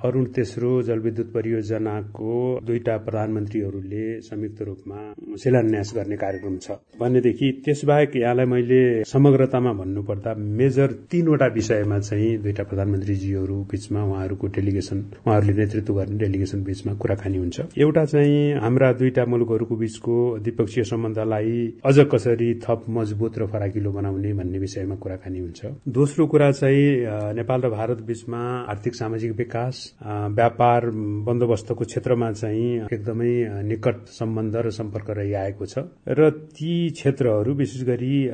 अरूण 0.05 0.25
तेस्रो 0.35 0.71
जलविद्युत 0.83 1.31
परियोजनाको 1.33 2.33
दुईटा 2.65 2.97
प्रधानमन्त्रीहरूले 3.05 4.05
संयुक्त 4.21 4.61
रूपमा 4.61 4.99
शिलान्यास 5.43 5.93
गर्ने 5.95 6.17
कार्यक्रम 6.17 6.57
छ। 6.57 6.77
भनेदेखि 6.99 7.51
त्यसबाहेक 7.65 8.15
यहाँलाई 8.15 8.45
मैले 8.45 8.81
समग्रतामा 9.05 9.73
भन्नुपर्दा 9.73 10.33
मेजर 10.35 10.91
तीनवटा 11.11 11.47
विषयमा 11.55 11.99
चाहिँ 11.99 12.37
दुईटा 12.43 12.63
प्रधानमन्त्रीजीहरू 12.63 13.57
बीचमा 13.71 14.03
उहाँहरूको 14.03 14.47
डेलिगेसन 14.55 14.99
उहाँहरूले 15.25 15.53
नेतृत्व 15.55 15.93
गर्ने 15.93 16.17
डेलिगेसन 16.17 16.63
बीचमा 16.65 16.93
कुराकानी 16.93 17.37
हुन्छ। 17.37 17.61
एउटा 17.77 18.05
चाहिँ 18.05 18.59
हाम्रा 18.59 18.91
दुईटा 18.93 19.25
मुलुकहरूको 19.25 19.75
बीचको 19.75 20.15
द्विपक्षीय 20.39 20.83
सम्बन्धलाई 20.83 21.73
अझ 21.85 21.99
कसरी 21.99 22.49
थप 22.63 22.85
मजबुत 22.89 23.37
र 23.39 23.45
फराकिलो 23.47 23.91
बनाउने 23.91 24.33
भन्ने 24.33 24.59
विषयमा 24.59 24.95
कुराकानी 24.95 25.39
हुन्छ। 25.39 25.65
दोस्रो 25.87 26.27
कुरा 26.27 26.51
चाहिँ 26.51 27.05
नेपाल 27.35 27.61
र 27.61 27.69
भारत 27.69 28.01
बीचमा 28.01 28.41
आर्थिक 28.69 28.95
सामाजिक 28.95 29.31
विकास 29.31 29.95
व्यापार 30.05 30.89
बन्दोबस्तको 31.27 31.85
क्षेत्रमा 31.85 32.31
चाहिँ 32.31 32.85
एकदमै 32.93 33.63
निकट 33.63 33.95
सम्बन्ध 34.07 34.55
र 34.55 34.69
सम्पर्क 34.69 35.09
रहिआएको 35.09 35.65
छ। 35.65 35.79
र 36.09 36.29
ती 36.29 36.89
क्षेत्रहरू 36.89 37.53
विशेष 37.53 37.83
गरी 37.83 38.27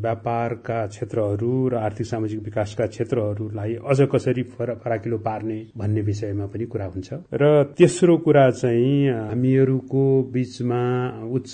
व्यापारका 0.00 0.86
क्षेत्रहरू 0.86 1.68
र 1.68 1.74
आर्थिक 1.74 2.06
सामाजिक 2.06 2.40
विकासका 2.42 2.86
क्षेत्रहरूलाई 2.86 3.74
अझ 3.74 4.00
कसरी 4.00 4.42
फर- 4.42 4.74
फराकिलो 4.74 5.18
पार्ने 5.18 5.66
भन्ने 5.76 6.00
विषयमा 6.00 6.46
पनि 6.46 6.64
कुरा 6.64 6.86
हुन्छ। 6.86 7.10
र 7.34 7.71
तेस्रो 7.78 8.16
कुरा 8.24 8.50
चाहिँ 8.50 9.08
हामीहरूको 9.08 10.02
बीचमा 10.32 10.80
उच्च 11.32 11.52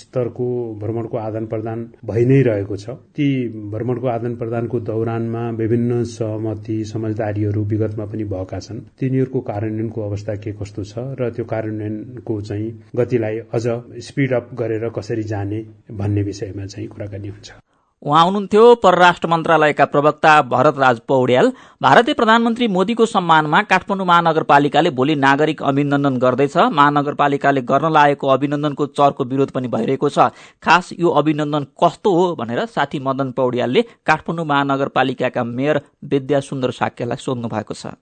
स्तरको 0.00 0.46
भ्रमणको 0.80 1.16
आदान 1.18 1.46
प्रदान 1.46 1.84
भइ 2.04 2.24
नै 2.24 2.40
रहेको 2.42 2.76
छ। 2.76 2.90
ती 3.16 3.26
भ्रमणको 3.74 4.06
आदान 4.06 4.36
प्रदानको 4.36 4.80
दौरानमा 4.80 5.42
विभिन्न 5.58 6.02
सहमति 6.14 6.78
समझदारीहरू 6.92 7.64
विगतमा 7.64 8.06
पनि 8.06 8.24
भएका 8.24 8.58
छन्। 8.60 8.80
तिनीहरूको 9.00 9.40
कार्यान्वयनको 9.50 10.02
अवस्था 10.02 10.34
के 10.36 10.52
कस्तो 10.62 10.84
छ 10.84 11.06
र 11.20 11.30
त्यो 11.30 11.44
कार्यान्वयनको 11.44 12.40
चाहिँ 12.40 12.72
गतिलाई 12.96 13.38
अझ 13.52 13.66
स्पिड 14.06 14.32
अप 14.32 14.50
गरेर 14.54 14.88
कसरी 14.98 15.22
जाने 15.22 15.64
भन्ने 15.92 16.22
विषयमा 16.22 16.66
चाहिँ 16.66 16.88
कुराकानी 16.88 17.28
हुन्छ। 17.28 17.65
उहाँ 18.06 18.24
हुनुहुन्थ्यो 18.24 18.64
परराष्ट्र 18.82 19.28
मन्त्रालयका 19.28 19.84
प्रवक्ता 19.84 20.32
भरत 20.42 20.76
राज 20.78 20.98
पौड्याल 21.08 21.50
भारतीय 21.82 22.14
प्रधानमन्त्री 22.14 22.66
मोदीको 22.68 23.06
सम्मानमा 23.06 23.62
काठमाडौँ 23.62 24.06
महानगरपालिकाले 24.06 24.90
भोलि 24.90 25.14
नागरिक 25.16 25.62
अभिनन्दन 25.62 26.16
गर्दैछ। 26.16 26.56
महानगरपालिकाले 26.70 27.60
गर्न 27.62 27.90
लागेको 27.92 28.28
अभिनन्दनको 28.28 28.86
चरको 28.88 29.24
विरोध 29.24 29.50
पनि 29.50 29.68
भइरहेको 29.68 30.08
छ। 30.08 30.30
खास 30.62 30.90
यो 31.00 31.08
अभिनन्दन 31.18 31.66
कस्तो 31.82 32.12
हो 32.14 32.34
भनेर 32.38 32.64
साथी 32.66 32.98
मदन 33.02 33.32
पौड्यालले 33.34 33.82
काठमाडौँ 34.06 34.46
महानगरपालिकाका 34.46 35.44
मेयर 35.44 35.80
विद्या 36.06 36.40
सुन्दर 36.40 36.70
साक्यलाई 36.78 37.18
सोध्नु 37.18 37.48
भएको 37.48 37.74
छ। 37.74 37.98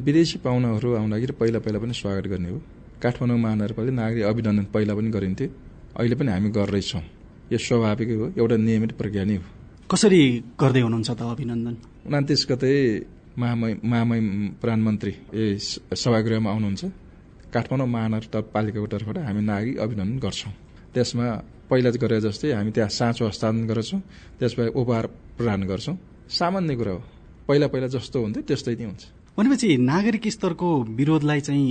विदेशी 0.00 0.38
पाहुनाहरू 0.40 0.94
आउँदाखेरि 0.96 1.36
पहिला 1.40 1.58
पहिला 1.60 1.78
पनि 1.84 1.92
स्वागत 1.92 2.26
गर्ने 2.32 2.48
हो। 2.48 2.62
काठमाडौँ 3.02 3.38
महानगरपालिका 3.44 3.96
नागरिक 4.00 4.24
अभिनन्दन 4.24 4.64
पहिला 4.72 4.94
पनि 4.94 5.10
गरिन्थ्यो। 5.10 5.48
अहिले 6.00 6.16
पनि 6.16 6.32
हामी 6.32 6.50
गर्दैछौँ। 6.56 7.04
यो 7.54 7.58
स्वाभाविकै 7.62 8.14
हो 8.18 8.26
एउटा 8.34 8.56
नियमित 8.66 8.92
प्रक्रिया 8.98 9.24
नै 9.30 9.36
हो। 9.38 9.46
कसरी 9.86 10.20
गर्दै 10.58 10.80
हुनुहुन्छ 10.82 11.10
त 11.14 11.22
अभिनन्दन? 11.22 11.74
उनातिस 12.08 12.42
गते 12.50 12.70
महामय 13.38 13.72
महामय 13.90 14.20
प्रधानमन्त्री 14.60 15.12
ए 15.34 15.42
सभागृहमा 16.02 16.50
आउनुहुन्छ। 16.50 16.82
काठमाडौँ 17.54 17.88
महानगरपालिकाको 17.94 18.86
तर्फबाट 18.94 19.18
हामी 19.28 19.42
नागरिक 19.46 19.76
अभिनन्दन 19.78 20.18
गर्छौँ। 20.18 20.52
त्यसमा 20.94 21.26
पहिला 21.70 21.90
गरे 22.02 22.18
जस्तै 22.26 22.50
हामी 22.58 22.70
त्यहाँ 22.74 22.90
साँचो 22.98 23.22
हस्तान्तरण 23.30 23.66
गर्छौँ 23.70 24.00
त्यसबाट 24.38 24.68
उपहार 24.74 25.04
प्रदान 25.38 25.60
गर्छौँ। 25.70 25.96
सामान्य 26.38 26.74
कुरा 26.74 26.92
हो। 26.92 27.00
पहिला 27.48 27.66
पहिला 27.72 27.86
जस्तो 27.94 28.16
हुन्थ्यो 28.24 28.42
त्यस्तै 28.50 28.74
नै 28.78 28.84
हुन्छ। 28.90 29.02
भनेपछि 29.38 29.68
नागरिक 29.78 30.24
स्तरको 30.36 30.68
विरोधलाई 30.98 31.40
चाहिँ 31.46 31.70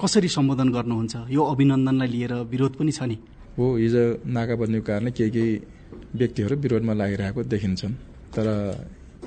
कसरी 0.00 0.28
सम्बोधन 0.28 0.68
गर्नुहुन्छ? 0.76 1.14
यो 1.36 1.42
अभिनन्दनलाई 1.52 2.08
लिएर 2.14 2.32
विरोध 2.52 2.72
पनि 2.80 2.92
छ 2.92 3.02
नि। 3.10 3.16
हो 3.56 3.64
हिजो 3.76 4.02
नाकाबन्दीको 4.36 4.84
कारणले 4.88 5.10
केही 5.18 5.30
केही 5.36 5.52
व्यक्तिहरू 6.20 6.54
विरोधमा 6.64 6.94
लागिरहेको 7.00 7.40
देखिन्छन्। 7.52 7.94
तर 8.34 8.46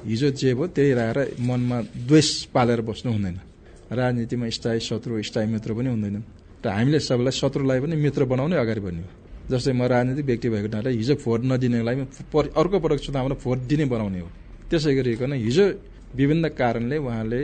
हिजो 0.04 0.30
जे 0.40 0.50
भयो 0.54 0.68
त्यही 0.76 0.92
राखेर 1.00 1.20
मनमा 1.50 1.78
द्वेष 2.10 2.30
पालेर 2.54 2.82
बस्नु 2.90 3.10
हुँदैन। 3.16 3.38
राजनीतिमा 4.00 4.46
स्थायी 4.58 4.80
शत्रु 4.90 5.22
स्थायी 5.30 5.48
मित्र 5.54 5.70
पनि 5.78 5.90
हुँदैनन्। 5.94 6.26
र 6.66 6.68
हामीले 6.78 7.00
सबैलाई 7.00 7.34
शत्रुलाई 7.42 7.80
पनि 7.84 7.96
मित्र 8.06 8.22
बनाउनै 8.26 8.58
अगाडि 8.58 8.82
बढ्ने 8.86 9.04
जस्तै 9.52 9.74
म 9.78 9.82
राजनीतिक 9.86 10.26
व्यक्ति 10.26 10.48
भएको 10.50 10.68
हुनाले 10.68 10.90
हिजो 10.98 11.16
भोट 11.22 11.42
नदिनेलाई 11.46 11.96
अर्को 12.60 12.78
पटक 12.84 13.00
चुनावमा 13.06 13.36
भोट 13.46 13.60
दिने 13.70 13.86
बनाउने 13.94 14.20
हो। 14.26 14.30
त्यसै 14.70 14.92
गरिकन 14.98 15.34
हिजो 15.46 15.66
विभिन्न 16.18 16.46
कारणले 16.60 16.98
उहाँले 16.98 17.42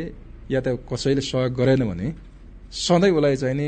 या 0.50 0.60
त 0.66 0.68
कसैले 0.90 1.22
सहयोग 1.22 1.54
गरेन 1.54 1.82
भने 1.90 2.08
सधैँ 2.74 3.12
उसलाई 3.14 3.36
चाहिँ 3.38 3.56
नि 3.56 3.68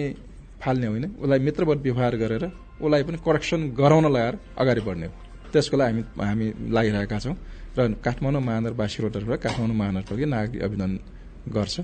फाल्ने 0.63 0.87
होइन। 0.87 1.05
उसलाई 1.19 1.39
मित्रवत 1.39 1.79
व्यवहार 1.83 2.13
गरेर 2.23 2.43
उसलाई 2.81 3.03
पनि 3.03 3.17
करेक्सन 3.27 3.59
गराउन 3.79 4.05
लगाएर 4.07 4.35
अगाडि 4.57 4.81
बढ्ने 4.87 5.05
हो। 5.05 5.13
त्यसको 5.53 5.75
लागि 5.77 5.91
हामी 5.93 6.03
हामी 6.27 6.45
लागिरहेका 6.75 7.17
छौँ। 7.19 7.35
र 7.77 7.79
काठमाडौँ 8.05 8.41
महानगरवासीको 8.41 9.09
तर्फबाट 9.15 9.39
काठमाडौँ 9.45 9.75
महानगरपालिका 9.75 10.27
नागरिक 10.35 10.61
अभिनन्दन 10.63 11.51
गर्छ। 11.51 11.75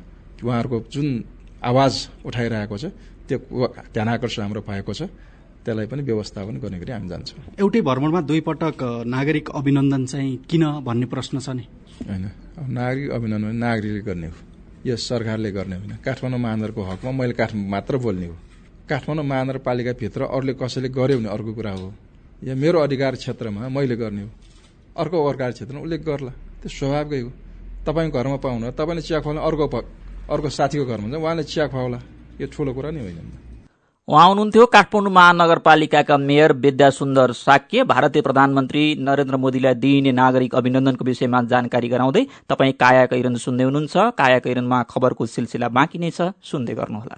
उहाँहरूको 0.46 0.78
जुन 0.94 1.08
आवाज 1.62 1.94
उठाइरहेको 2.26 2.76
छ 2.78 2.86
त्यो 3.28 3.38
ध्यान 3.94 4.08
आकर्षण 4.10 4.42
हाम्रो 4.42 4.62
भएको 4.64 4.94
छ। 4.94 5.02
त्यसलाई 5.60 5.88
पनि 5.92 6.02
व्यवस्थापन 6.02 6.56
गर्ने 6.64 6.78
गरी 6.80 6.92
हामी 6.92 7.08
जान्छौँ। 7.10 7.40
एउटै 7.60 7.82
भ्रमणमा 7.82 8.22
दुई 8.22 8.42
पटक 8.48 8.80
अ, 8.80 9.04
नागरिक 9.06 9.50
अभिनन्दन 9.50 10.06
चाहिँ 10.06 10.38
किन 10.50 10.64
भन्ने 10.88 11.06
प्रश्न 11.06 11.40
छ 11.40 11.50
नि? 11.50 11.66
होइन। 12.08 12.26
नागरिक 12.74 13.10
अभिनन्दन 13.12 13.56
नागरिकले 13.56 14.02
गर्ने 14.02 14.28
हो। 14.28 14.38
यो 14.88 14.96
सरकारले 14.96 15.52
गर्ने 15.52 15.76
होइन। 15.76 15.94
काठमाडौँ 16.06 16.40
महानगरको 16.40 16.82
हकमा 16.82 17.12
मैले 17.12 17.34
काठ 17.34 17.52
मात्र 17.56 17.98
बोल्ने 17.98 18.28
हो। 18.28 18.36
काठमाडौँ 18.90 19.26
महानगरपालिकाभित्र 19.26 20.22
अरूले 20.28 20.54
कसैले 20.62 20.90
गर्यो 20.90 21.18
भने 21.20 21.30
अर्को 21.30 21.54
कुरा 21.54 21.72
हो। 21.72 21.88
या 22.44 22.56
मेरो 22.56 22.80
अधिकार 22.80 23.16
क्षेत्रमा 23.16 23.70
मैले 23.70 23.96
गर्ने 23.96 24.22
हो। 24.24 24.30
अर्को 24.98 25.18
अधिकार 25.26 25.52
क्षेत्रमा 25.52 25.82
उसले 25.82 25.98
गर्ला। 26.10 26.32
त्यो 26.62 26.70
स्वाभाविकै 26.70 27.22
हो। 27.22 27.32
तपाईँको 27.86 28.18
घरमा 28.20 28.38
पाउन 28.44 28.70
तपाईँले 28.72 29.02
चिया 29.02 29.20
खुवाउन 29.22 29.38
अर्को 29.40 29.66
अर्को 30.30 30.50
साथीको 30.50 30.86
घरमा 30.86 31.06
हुन्छ 31.06 31.16
उहाँले 31.16 31.44
चिया 31.44 31.68
खुवाउला। 31.68 32.00
यो 32.42 32.48
ठुलो 32.48 32.72
कुरा 32.74 32.90
नै 32.92 33.02
होइन 33.02 33.30
उहाँ 34.08 34.28
हुनुहुन्थ्यो 34.28 34.66
काठमाडौँ 34.66 35.12
महानगरपालिकाका 35.14 36.16
मेयर 36.20 36.52
विद्या 36.58 36.90
सुन्दर 36.90 37.32
साक्य। 37.32 37.84
भारतीय 37.86 38.22
प्रधानमन्त्री 38.22 38.84
नरेन्द्र 39.00 39.38
मोदीलाई 39.38 39.74
दिइने 39.78 40.12
नागरिक 40.12 40.56
अभिनन्दनको 40.56 41.06
विषयमा 41.06 41.42
जानकारी 41.46 41.88
गराउँदै 41.90 42.24
तपाईँ 42.50 42.74
काया 42.74 43.06
कैरन 43.06 43.36
सुन्दै 43.38 43.64
हुनुहुन्छ। 43.70 43.96
काया 44.18 44.40
कैरनमा 44.42 44.82
खबरको 44.90 45.26
सिलसिला 45.26 45.70
बाँकी 45.70 45.98
नै 46.00 46.10
छ। 46.10 46.34
सुन्दै 46.42 46.74
गर्नुहोला। 46.74 47.18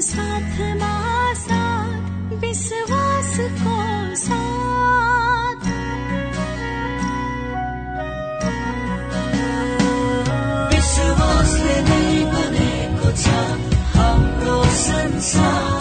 साथमा 0.00 0.94
साथ। 1.34 1.88
विश्वासको 2.42 3.76
साथ 4.24 5.64
विश्वासले 10.72 11.76
नै 11.88 12.06
बनेको 12.34 13.10
छ 13.22 13.26
हाम्रो 13.96 14.58
संसार 14.84 15.77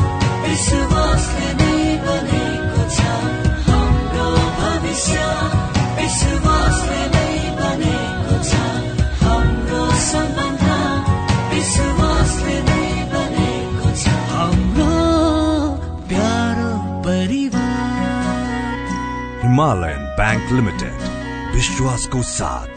हिमालयन 19.58 20.02
बैंक 20.18 20.52
लिमिटेड 20.52 21.06
विश्वासको 21.54 22.22
साथ 22.32 22.77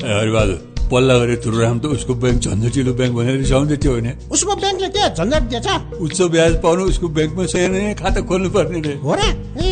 हरिबहादुर 0.00 0.58
पल्ला 0.90 1.14
गरेर 1.18 1.38
तुरुराम 1.44 1.76
त 1.80 1.84
उसको 1.96 2.12
ब्याङ्क 2.22 2.38
झन्झटिलो 2.42 2.92
ब्याङ्क 2.92 3.14
भनेर 3.16 3.36
रिसाउँदै 3.44 3.76
थियो 3.76 3.92
होइन? 3.92 4.08
उसको 4.30 4.52
ब्याङ्कले 4.62 4.88
के 4.88 5.02
झन्झट 5.16 5.42
दिएछ। 5.52 5.68
उच्च 6.04 6.18
ब्याज 6.34 6.52
पाउनु 6.62 6.82
उसको 6.92 7.06
ब्याङ्कमा 7.16 7.44
सही 7.52 7.68
नै 7.68 7.94
खाता 7.96 8.20
खोल्नु 8.28 8.48
पर्ने 8.50 8.78
रे। 8.80 8.94
हो 9.04 9.12
र? 9.14 9.20
ए 9.56 9.71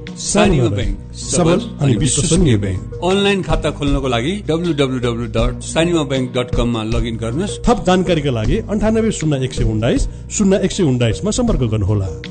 ब्याङ्क 0.15 1.13
सबल 1.15 1.59
अनि 1.81 1.95
विश्वसनीय 1.95 2.57
ब्याङ्क 2.57 2.99
अनलाइन 3.03 3.41
खाता 3.41 3.71
खोल्नको 3.71 4.07
लागि 4.07 4.33
W 4.47 4.73
W 4.73 4.99
W 4.99 5.25
dot 5.37 5.61
Sanima 5.61 6.03
bank 6.03 6.33
dot 6.37 6.55
कममा 6.55 6.83
लगइन 6.83 7.17
गर्नुहोस्। 7.17 7.59
थप 7.67 7.83
जानकारीका 7.85 8.31
लागि 8.31 8.57
अन्ठानब्बे 8.57 9.11
शून्य 9.11 9.43
एक 9.43 9.53
सय 9.53 9.63
उन्नाइस 9.63 10.07
शून्य 10.31 10.59
एक 10.63 10.71
सय 10.71 10.83
उन्नाइसमा 10.83 11.31
सम्पर्क 11.31 11.59
गर्नुहोला। 11.59 12.30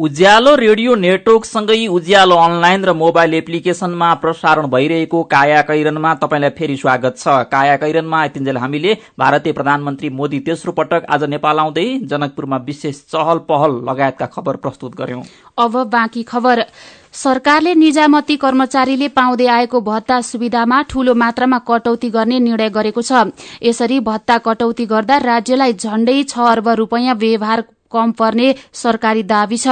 उज्यालो 0.00 0.54
रेडियो 0.56 0.94
नेटवर्कसँगै 0.96 1.86
उज्यालो 1.88 2.36
अनलाइन 2.36 2.84
र 2.84 2.92
मोबाइल 2.92 3.34
एप्लिकेशनमा 3.34 4.12
प्रसारण 4.14 4.66
भइरहेको 4.66 5.22
काया 5.24 5.60
कैरनमा 5.62 6.12
तपाईँलाई 6.14 6.50
फेरि 6.50 6.76
स्वागत 6.76 7.18
छ। 7.18 7.34
काया 7.50 7.74
कैरनमा 7.76 8.24
यतिन्जेल 8.24 8.56
हामीले 8.56 8.94
भारतीय 9.18 9.52
प्रधानमन्त्री 9.52 10.08
मोदी 10.10 10.38
तेस्रो 10.40 10.72
पटक 10.72 11.04
आज 11.06 11.24
नेपाल 11.26 11.58
आउँदै 11.58 11.84
जनकपुरमा 12.04 12.56
विशेष 12.66 13.00
चहल 13.12 13.38
पहल 13.44 13.76
लगायतका 13.88 14.26
खबर 14.26 14.56
प्रस्तुत 14.56 14.94
गर्यौं। 14.96 15.22
अब 15.58 15.76
बाँकी 15.88 16.22
खबर। 16.22 16.64
सरकारले 17.14 17.74
निजामती 17.74 18.36
कर्मचारीले 18.36 19.08
पाउँदै 19.10 19.46
आएको 19.56 19.80
भत्ता 19.82 20.20
सुविधामा 20.22 20.80
ठूलो 20.88 21.14
मात्रामा 21.14 21.58
कटौती 21.68 22.10
गर्ने 22.10 22.38
निर्णय 22.40 22.70
गरेको 22.70 23.02
छ। 23.02 23.28
यसरी 23.62 24.00
भत्ता 24.08 24.38
कटौती 24.48 24.86
गर्दा 24.86 25.18
राज्यलाई 25.26 25.72
झण्डै 25.74 26.16
छ 26.24 26.48
अर्ब 26.54 26.68
रूपियाँ 26.80 27.14
व्यवहार 27.16 27.64
कम 27.92 28.12
पर्ने 28.12 28.54
सरकारी 28.74 29.22
दावी 29.24 29.56
छ। 29.58 29.68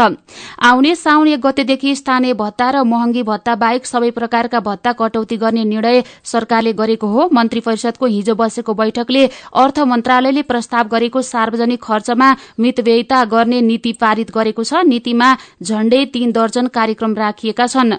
आउने 0.61 0.95
साउन 0.97 1.29
एक 1.29 1.41
गतेदेखि 1.41 1.95
स्थानीय 1.97 2.35
भत्ता 2.35 2.71
र 2.71 2.83
महँगी 2.85 3.23
भत्ता 3.23 3.55
बाहेक 3.57 3.87
सबै 3.87 4.11
प्रकारका 4.11 4.61
भत्ता 4.61 4.93
कटौती 4.95 5.37
गर्ने 5.37 5.65
निर्णय 5.65 6.03
सरकारले 6.25 6.73
गरेको 6.75 7.07
हो। 7.09 7.29
मन्त्री 7.33 7.61
परिषदको 7.61 8.07
हिजो 8.09 8.35
बसेको 8.35 8.75
बैठकले 8.75 9.25
अर्थ 9.57 9.79
मन्त्रालयले 9.89 10.43
प्रस्ताव 10.45 10.89
गरेको 10.89 11.23
सार्वजनिक 11.25 11.83
खर्चमा 11.83 12.35
मितव्ययिता 12.59 13.25
गर्ने 13.27 13.61
नीति 13.63 13.93
पारित 13.95 14.31
गरेको 14.31 14.65
छ। 14.65 14.83
नीतिमा 14.85 15.29
झण्डै 15.63 16.05
तीन 16.13 16.33
दर्जन 16.33 16.67
कार्यक्रम 16.69 17.15
राखिएका 17.17 17.67
छन्। 17.69 17.95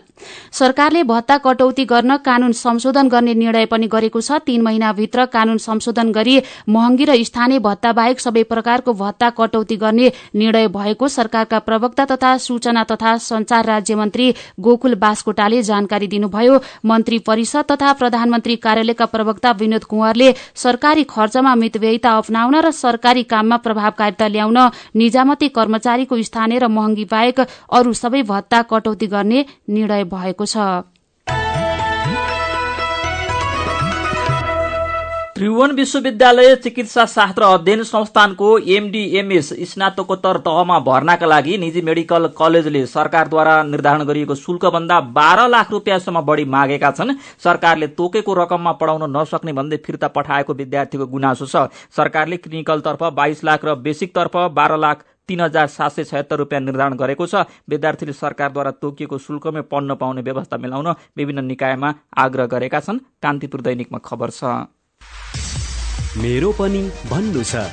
सरकारले 0.51 1.03
भत्ता 1.05 1.37
कटौती 1.39 1.85
गर्न 1.85 2.17
कानून 2.19 2.51
संशोधन 2.53 3.07
गर्ने 3.09 3.33
निर्णय 3.35 3.65
पनि 3.67 3.87
गरेको 3.87 4.21
छ। 4.21 4.39
तीन 4.45 4.61
महिनाभित्र 4.61 5.25
कानून 5.25 5.57
संशोधन 5.59 6.11
गरी 6.11 6.41
महँगी 6.69 7.05
र 7.05 7.23
स्थानीय 7.23 7.59
भत्ता 7.59 7.91
बाहेक 7.93 8.19
सबै 8.19 8.43
प्रकारको 8.45 8.93
भत्ता 8.95 9.29
कटौती 9.31 9.75
गर्ने 9.77 10.08
निर्णय 10.35 10.67
भएको 10.69 11.07
सरकारका 11.07 11.59
प्रवक्ता 11.59 12.05
तथा 12.05 12.35
सूचना 12.39 12.83
तथा 12.83 13.15
संचार 13.19 13.65
राज्य 13.65 13.95
मन्त्री 13.95 14.33
गोकुल 14.59 14.95
बास्कोटाले 14.95 15.61
जानकारी 15.63 16.07
दिनुभयो। 16.07 16.59
मन्त्री 16.85 17.19
परिषद 17.19 17.71
तथा 17.71 17.93
प्रधानमन्त्री 17.93 18.55
कार्यालयका 18.57 19.05
प्रवक्ता 19.05 19.51
विनोद 19.51 19.83
कुंवरले 19.83 20.33
सरकारी 20.55 21.03
खर्चमा 21.09 21.55
मितव्ययिता 21.55 22.17
अप्नाउन 22.17 22.55
र 22.55 22.71
सरकारी 22.73 23.23
काममा 23.25 23.57
प्रभावकारिता 23.59 24.27
ल्याउन 24.27 24.57
निजामती 24.95 25.47
कर्मचारीको 25.49 26.21
स्थानीय 26.23 26.59
र 26.59 26.67
महँगी 26.69 27.05
बाहेक 27.05 27.39
अरू 27.39 27.93
सबै 27.95 28.23
भत्ता 28.23 28.61
कटौती 28.69 29.07
गर्ने 29.07 29.45
निर्णय 29.69 30.03
भएको 30.05 30.45
छ। 30.45 30.57
त्रिभुवन 35.39 35.71
विश्वविद्यालय 35.71 36.55
चिकित्सा 36.55 37.05
शास्त्र 37.05 37.43
अध्ययन 37.43 37.83
संस्थानको 37.83 38.47
एमडीएमएस 38.69 39.49
स्नातकोत्तर 39.69 40.37
तहमा 40.37 40.79
भर्नाका 40.79 41.25
लागि 41.25 41.57
निजी 41.57 41.81
मेडिकल 41.81 42.27
कलेजले 42.37 42.85
सरकारद्वारा 42.85 43.53
निर्धारण 43.63 44.03
गरिएको 44.03 44.35
शुल्कभन्दा 44.35 44.99
बाह्र 45.15 45.47
लाख 45.47 45.71
रुपियाँसम्म 45.71 46.21
बढ़ी 46.21 46.45
मागेका 46.45 46.89
छन्। 46.91 47.13
सरकारले 47.39 47.87
तोकेको 47.95 48.33
रकममा 48.33 48.71
पढ़ाउन 48.71 49.05
नसक्ने 49.15 49.53
भन्दै 49.53 49.77
फिर्ता 49.85 50.07
पठाएको 50.09 50.53
विद्यार्थीको 50.53 51.07
गुनासो 51.07 51.45
छ। 51.45 51.71
सरकारले 51.97 52.37
क्लिनिकलतर्फ 52.37 53.03
बाइस 53.15 53.43
लाख 53.43 53.63
र 53.65 53.75
बेसिकतर्फ 53.77 54.35
बाह्र 54.51 54.77
लाख 54.77 55.05
तीन 55.27 55.41
हजार 55.41 55.67
सात 55.69 55.91
सय 55.91 56.03
छयत्तर 56.03 56.37
रुपियाँ 56.37 56.61
निर्धारण 56.61 56.97
गरेको 56.97 57.27
छ। 57.27 57.45
विद्यार्थीले 57.69 58.13
सरकारद्वारा 58.15 58.71
तोकिएको 58.83 59.17
शुल्कमै 59.19 59.61
पढ्न 59.71 59.95
पाउने 59.95 60.21
व्यवस्था 60.21 60.57
मिलाउन 60.57 60.91
विभिन्न 61.17 61.45
निकायमा 61.45 61.93
आग्रह 62.17 62.45
गरेका 62.55 62.79
छन्। 62.81 62.99
कान्तिपुर 63.23 63.61
दैनिकमा 63.61 64.03
खबर 64.03 64.29
छ। 64.31 64.43
मेरो 66.21 66.51
पनि 66.53 66.81
भन्नु 67.09 67.43
छ। 67.43 67.67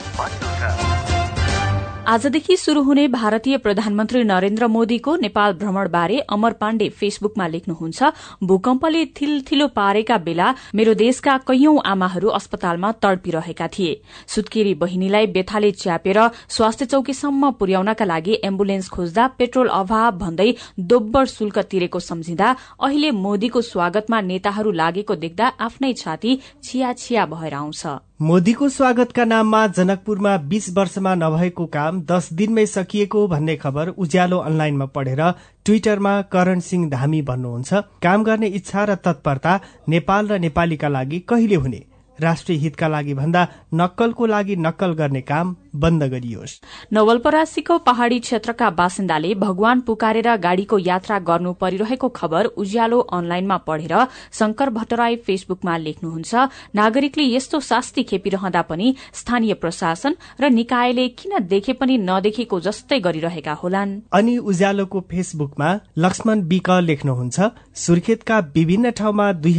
आजदेखि 2.06 2.56
शुरू 2.56 2.82
हुने 2.82 3.06
भारतीय 3.08 3.56
प्रधानमन्त्री 3.58 4.22
नरेन्द्र 4.24 4.66
मोदीको 4.66 5.14
नेपाल 5.16 5.52
भ्रमण 5.52 5.88
बारे 5.90 6.18
अमर 6.30 6.52
पाण्डे 6.60 6.88
फेसबुकमा 6.90 7.46
लेख्नुहुन्छ 7.46 8.10
भूकम्पले 8.42 9.04
थिलथिलो 9.16 9.66
पारेका 9.74 10.18
बेला 10.18 10.52
मेरो 10.74 10.94
देशका 10.94 11.36
कैयौं 11.48 11.82
आमाहरू 11.86 12.28
अस्पतालमा 12.30 12.92
तडपिरहेका 13.02 13.68
थिए। 13.68 14.00
सुत्केरी 14.28 14.74
बहिनीलाई 14.76 15.26
बेथाले 15.34 15.70
च्यापेर 15.74 16.22
स्वास्थ्य 16.48 16.86
चौकीसम्म 16.86 17.50
पुर्याउनका 17.58 18.04
लागि 18.04 18.40
एम्बुलेन्स 18.44 18.88
खोज्दा 18.88 19.26
पेट्रोल 19.38 19.68
अभाव 19.74 20.10
भन्दै 20.18 20.50
दोब्बर 20.86 21.24
शुल्क 21.28 21.58
तिरेको 21.70 22.06
सम्झिँदा 22.06 22.56
अहिले 22.80 23.10
मोदीको 23.18 23.60
स्वागतमा 23.66 24.20
नेताहरू 24.32 24.70
लागेको 24.82 25.14
देख्दा 25.24 25.46
आफ्नै 25.60 25.92
छाती 25.98 26.40
छिया 26.64 26.92
छिया 26.94 27.26
भएर 27.26 27.54
आउँछ। 27.56 28.05
मोदीको 28.20 28.68
स्वागतका 28.68 29.24
नाममा 29.24 29.66
जनकपुरमा 29.66 30.36
बीस 30.36 30.68
वर्षमा 30.76 31.14
नभएको 31.14 31.66
काम 31.66 32.00
दस 32.02 32.28
दिनमै 32.32 32.64
सकिएको 32.66 33.26
भन्ने 33.28 33.56
खबर 33.56 33.88
उज्यालो 33.88 34.38
अनलाइनमा 34.38 34.84
पढेर 34.86 35.20
ट्विटरमा 35.64 36.22
करण 36.22 36.60
सिंह 36.60 36.88
धामी 36.90 37.20
भन्नुहुन्छ। 37.22 37.74
काम 38.02 38.24
गर्ने 38.24 38.46
इच्छा 38.46 38.84
र 38.84 38.94
तत्परता 38.94 39.60
नेपाल 39.88 40.28
र 40.28 40.38
नेपालीका 40.38 40.88
लागि 40.88 41.18
कहिले 41.28 41.54
हुने? 41.54 41.82
राष्ट्रिय 42.20 42.58
हितका 42.58 42.88
लागि 42.88 43.14
भन्दा 43.14 43.46
नक्कलको 43.74 44.26
लागि 44.26 44.56
नक्कल 44.56 44.92
गर्ने 44.92 45.20
काम 45.22 45.54
बन्द 45.76 46.02
गरियोस्। 46.02 46.60
नवलपरासीको 46.92 47.78
पहाड़ी 47.78 48.18
क्षेत्रका 48.20 48.70
बासिन्दाले 48.70 49.34
भगवान 49.34 49.80
पुकारेर 49.80 50.36
गाड़ीको 50.36 50.78
यात्रा 50.78 51.18
गर्नु 51.18 51.52
परिरहेको 51.52 52.08
खबर 52.08 52.44
उज्यालो 52.56 52.98
अनलाइनमा 52.98 53.56
पढेर 53.66 53.94
शंकर 54.32 54.70
भट्टराई 54.70 55.16
फेसबुकमा 55.16 55.76
लेख्नुहुन्छ। 55.76 56.34
नागरिकले 56.74 57.24
यस्तो 57.26 57.60
शास्ति 57.60 58.02
खेपिरहँदा 58.02 58.62
पनि 58.62 58.94
स्थानीय 59.14 59.54
प्रशासन 59.54 60.16
र 60.40 60.50
निकायले 60.50 61.08
किन 61.08 61.38
देखे 61.46 61.72
पनि 61.72 61.98
नदेखेको 61.98 62.60
जस्तै 62.60 63.00
गरिरहेका 63.00 63.52
होलान्। 63.52 64.00
अनि 64.12 64.36
उज्यालोको 64.38 65.00
फेसबुकमा 65.10 65.68
लक्ष्मण 65.98 66.40
विक 66.48 66.70
लेख्नुहुन्छ 66.82 67.50
सुर्खेतका 67.76 68.38
विभिन्न 68.54 68.90
ठाउँमा 68.90 69.32
दुई 69.34 69.54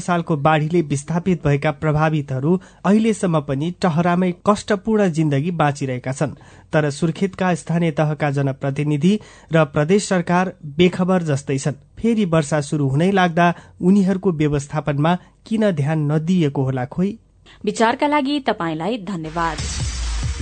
सालको 0.00 0.36
बाढ़ीले 0.36 0.80
विस्थापित 0.84 1.44
भएका 1.46 1.63
प्रभावितहरू 1.70 2.60
अहिलेसम्म 2.84 3.40
पनि 3.40 3.74
टहरामै 3.82 4.32
कष्टपूर्ण 4.46 5.08
जिन्दगी 5.08 5.50
बाँचिरहेका 5.50 6.12
छन्। 6.12 6.30
तर 6.72 6.90
सुर्खेतका 6.90 7.54
स्थानीय 7.54 7.90
तहका 7.90 8.30
जनप्रतिनिधि 8.30 9.20
र 9.52 9.64
प्रदेश 9.64 10.08
सरकार 10.08 10.52
बेखबर 10.64 11.22
जस्तै 11.22 11.58
छन्। 11.58 11.74
फेरि 11.98 12.24
वर्षा 12.24 12.60
शुरू 12.60 12.88
हुनै 12.88 13.10
लाग्दा 13.10 13.54
उनीहरूको 13.80 14.32
व्यवस्थापनमा 14.32 15.18
किन 15.46 15.70
ध्यान 15.70 16.12
नदिएको 16.12 16.62
होला 16.62 16.84
खोइ? 16.84 17.18
विचारका 17.64 18.06
लागि 18.06 18.40
तपाईँलाई 18.40 18.98
धन्यवाद। 18.98 19.56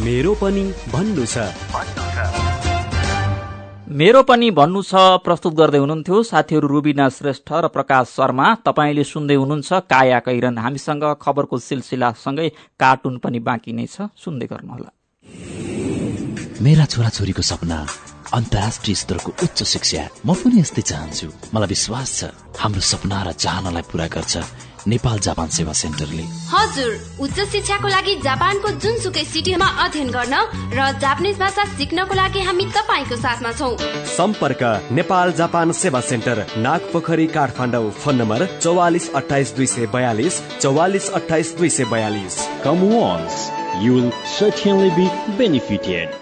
मेरो 0.01 0.35
पनि 0.35 0.73
भन्नु 0.93 1.27
छ। 1.27 1.39
मेरो 3.93 4.23
पनि 4.23 4.49
भन्नु 4.57 4.81
छ 4.89 5.21
प्रस्तुत 5.21 5.53
गर्दै 5.53 5.79
हुनुहुन्थ्यो 5.85 6.17
साथीहरू 6.25 6.67
रुबिना 6.69 7.09
श्रेष्ठ 7.13 7.49
र 7.53 7.69
प्रकाश 7.69 8.05
शर्मा। 8.17 8.47
तपाईँले 8.65 9.05
सुन्दै 9.05 9.37
हुनुहुन्छ 9.37 9.71
काया 9.85 10.19
कैरन। 10.25 10.57
हामीसँग 10.65 11.05
खबरको 11.21 11.59
सिलसिलासँगै 11.59 12.49
कार्टुन 12.81 13.19
पनि 13.21 13.39
बाँकी 13.45 13.73
नै 13.77 13.87
छ। 13.93 14.09
सुन्दै 14.17 14.47
गर्नुहोला। 14.49 14.91
मेरा 16.65 16.85
छोराछोरीको 16.89 17.43
सपना 17.43 17.79
अन्तर्राष्ट्रिय 18.33 18.97
स्तरको 18.97 19.31
उच्च 19.45 19.59
शिक्षा। 19.61 20.03
म 20.25 20.41
पनि 20.41 20.65
यस्तै 20.65 20.83
चाहन्छु। 20.89 21.29
मलाई 21.53 21.69
विश्वास 21.77 22.09
छ 22.17 22.21
हाम्रो 22.57 22.81
सपना 22.81 23.19
र 23.29 23.29
चाहनालाई 23.45 23.85
पूरा 23.93 24.07
गर्छ। 24.09 24.35
नेपाल 24.89 25.19
जापान 25.19 25.49
सेवा 25.49 25.73
सेन्टरले। 25.73 26.23
हजुर 26.53 26.93
उच्च 27.21 27.39
शिक्षाको 27.53 27.89
लागि 27.89 28.15
जापानको 28.25 28.69
जुनसुकै 28.83 29.25
सिटीमा 29.25 29.69
अध्ययन 29.85 30.11
गर्न 30.11 30.35
र 30.75 30.91
जापानिज 31.01 31.39
भाषा 31.39 31.65
सिक्नको 31.79 32.15
लागि 32.15 32.41
हामी 32.43 32.65
तपाईँको 32.77 33.17
साथमा 33.17 33.53
छौ। 33.53 33.71
सम्पर्क 34.17 34.63
Nepal 34.93 35.33
Japan 35.41 35.73
Sewa 35.83 36.01
centre 36.11 36.47
Nagpokhari 36.59 37.27
Kathmandu 37.37 37.91
phone 38.03 38.17
number 38.17 38.47
चौवालिस 38.59 39.11
अठाइस 39.15 39.55
दुई 39.57 39.67
सय 39.67 39.87
बयालिस 39.95 40.41
चौवालिस 40.59 41.11
अठाइस 41.21 41.57
दुई 41.59 41.71
सय 41.71 41.85
बयालिस। 41.93 42.41
Come 42.63 42.83
once, 42.91 43.39
you 43.83 43.95
will 43.95 44.13
certainly 44.39 44.91
be 44.99 45.07
benefited. 45.39 46.22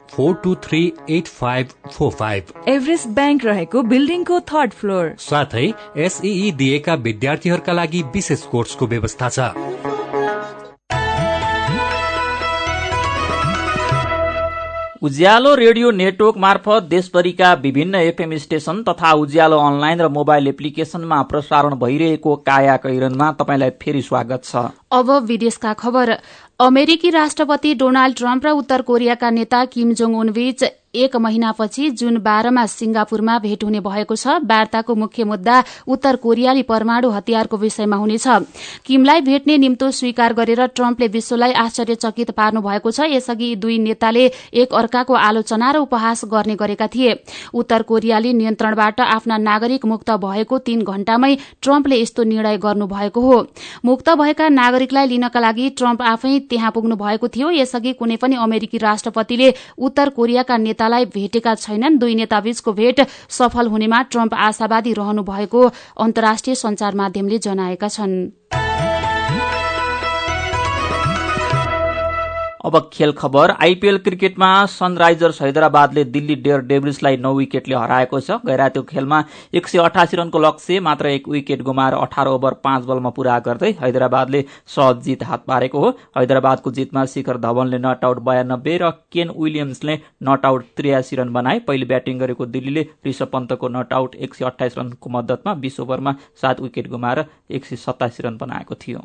four 0.11 0.33
two 0.43 0.55
three 0.63 0.81
eight 1.09 1.27
five 1.29 1.67
four 1.91 2.11
five. 2.11 2.53
Everest 2.67 3.07
bank 3.09 3.45
रहेको 3.45 3.81
बिल्डिङको 3.83 4.39
थर्ड 4.49 4.73
फ्लोर। 4.73 5.13
साथै 5.19 5.67
एसई 5.97 6.51
दिएका 6.57 6.95
विद्यार्थीहरूका 7.03 7.73
लागि 7.73 8.03
विशेष 8.13 8.45
कोर्सको 8.47 8.87
व्यवस्था 8.87 9.29
छ। 9.29 9.51
उज्यालो 15.03 15.53
रेडियो 15.55 15.91
नेटवर्क 15.91 16.35
मार्फत 16.37 16.83
देशभरिका 16.83 17.53
विभिन्न 17.53 17.95
एफएम 18.07 18.35
स्टेशन 18.37 18.81
तथा 18.89 19.11
उज्यालो 19.13 19.57
अनलाइन 19.59 20.01
र 20.01 20.07
मोबाइल 20.09 20.47
एप्लिकेशनमा 20.47 21.21
प्रसारण 21.23 21.75
भइरहेको 21.75 22.35
काया 22.45 22.75
कैरनमा 22.77 23.31
तपाईँलाई 23.39 23.69
फेरि 23.81 24.01
स्वागत 24.01 24.43
छ। 24.45 24.69
अब 24.91 25.09
विदेशका 25.25 25.73
खबर। 25.73 26.11
अमेरिकी 26.61 27.09
राष्ट्रपति 27.09 27.73
डोनाल्ड 27.75 28.15
ट्रम्प 28.17 28.45
र 28.45 28.49
उत्तर 28.55 28.81
कोरियाका 28.87 29.29
नेता 29.31 29.63
किम 29.67 29.93
जोङ 30.01 30.15
उन 30.17 30.31
बीच 30.33 30.63
एक 30.93 31.15
महिनापछि 31.15 31.89
जुन 31.91 32.17
बाह्रमा 32.17 32.65
सिंगापुरमा 32.65 33.37
भेट 33.39 33.63
हुने 33.63 33.79
भएको 33.79 34.15
छ 34.15 34.27
वार्ताको 34.43 34.95
मुख्य 34.95 35.23
मुद्दा 35.23 35.63
उत्तर 35.87 36.15
कोरियाली 36.15 36.63
परमाणु 36.63 37.09
हतियारको 37.09 37.57
विषयमा 37.57 37.95
हुनेछ। 37.95 38.27
किमलाई 38.85 39.21
भेट्ने 39.21 39.57
निम्तो 39.57 39.91
स्वीकार 39.91 40.33
गरेर 40.33 40.65
ट्रम्पले 40.67 41.07
विश्वलाई 41.07 41.51
आश्चर्यचकित 41.53 42.31
पार्नु 42.31 42.61
भएको 42.61 42.91
छ। 42.91 43.07
यसअघि 43.07 43.55
दुई 43.55 43.77
नेताले 43.79 44.25
एक 44.53 44.73
अर्काको 44.73 45.13
आलोचना 45.15 45.71
र 45.71 45.77
उपहास 45.79 46.25
गर्ने 46.27 46.55
गरेका 46.55 46.87
थिए। 46.87 47.15
उत्तर 47.53 47.81
कोरियाली 47.83 48.33
नियन्त्रणबाट 48.33 49.01
आफ्ना 49.01 49.37
नागरिक 49.39 49.85
मुक्त 49.85 50.11
भएको 50.19 50.57
तीन 50.59 50.83
घण्टामै 50.83 51.35
ट्रम्पले 51.61 52.01
यस्तो 52.01 52.23
निर्णय 52.25 52.57
गर्नुभएको 52.57 53.21
हो। 53.21 53.39
मुक्त 53.85 54.09
भएका 54.19 54.49
नागरिकलाई 54.51 55.07
लिनका 55.07 55.39
लागि 55.39 55.69
ट्रम्प 55.79 56.01
आफै 56.03 56.37
त्यहाँ 56.49 56.71
पुग्नु 56.71 56.95
भएको 56.97 57.27
थियो। 57.29 57.49
यसअघि 57.53 57.93
कुनै 57.93 58.15
पनि 58.17 58.35
अमेरिकी 58.41 58.77
राष्ट्रपतिले 58.79 59.53
उत्तर 59.79 60.09
कोरियाका 60.09 60.57
नेतालाई 60.81 61.05
भेटेका 61.13 61.53
छैनन्। 61.55 61.97
दुई 62.01 62.15
नेताबीचको 62.15 62.73
भेट 62.73 63.05
सफल 63.29 63.67
हुनेमा 63.69 64.01
ट्रम्प 64.09 64.33
आशावादी 64.33 64.93
रहनु 64.93 65.21
भएको 65.23 65.61
अन्तर्राष्ट्रिय 66.01 66.55
संचार 66.57 66.95
माध्यमले 66.97 67.37
जनाएका 67.37 67.87
छन्। 67.87 68.90
अब 72.63 72.89
खेल 72.93 73.11
खबर। 73.11 73.51
आइपीएल 73.51 73.97
क्रिकेटमा 73.99 74.47
सनराइजर्स 74.67 75.41
हैदराबादले 75.41 76.03
दिल्ली 76.05 76.35
डेयर 76.37 76.59
डेभिल्सलाई 76.63 77.17
नौ 77.17 77.33
विकेटले 77.35 77.75
हराएको 77.75 78.19
छ। 78.19 78.37
गैरातीको 78.45 78.85
खेलमा 78.85 79.23
एक 79.53 79.67
सय 79.67 79.77
अठासी 79.79 80.17
रनको 80.17 80.39
लक्ष्य 80.39 80.79
मात्र 80.79 81.07
एक 81.09 81.27
विकेट 81.29 81.61
गुमाएर 81.61 81.93
अठार 81.95 82.27
ओभर 82.27 82.53
पाँच 82.63 82.85
बलमा 82.85 83.09
पूरा 83.11 83.37
गर्दै 83.41 83.71
हैदराबादले 83.79 84.43
सहज 84.67 85.01
जित 85.03 85.23
हात 85.23 85.45
पारेको 85.47 85.79
हो। 85.79 85.89
हैदराबादको 86.17 86.71
जितमा 86.71 87.05
शिखर 87.07 87.37
धवनले 87.39 87.77
नट 87.79 88.05
आउट 88.05 88.19
बयानब्बे 88.23 88.77
र 88.77 88.89
केन 89.11 89.33
विलियम्सले 89.37 89.99
नट 90.23 90.45
आउट 90.45 90.65
त्रियासी 90.77 91.15
रन 91.15 91.33
बनाए। 91.33 91.59
पहिले 91.61 91.85
ब्याटिङ 91.85 92.19
गरेको 92.19 92.45
दिल्लीले 92.47 92.85
ऋषभ 93.07 93.29
पन्तको 93.33 93.67
नट 93.69 93.93
आउट 93.93 94.15
एक 94.17 94.35
सय 94.35 94.45
अठाइस 94.45 94.77
रनको 94.77 95.09
मद्दतमा 95.09 95.53
बीस 95.55 95.79
ओभरमा 95.79 96.15
सात 96.41 96.61
विकेट 96.61 96.87
गुमाएर 96.89 97.25
एक 97.51 97.65
सय 97.65 97.75
सतासी 97.77 98.23
रन 98.23 98.37
बनाएको 98.37 98.75
थियो। 98.77 99.03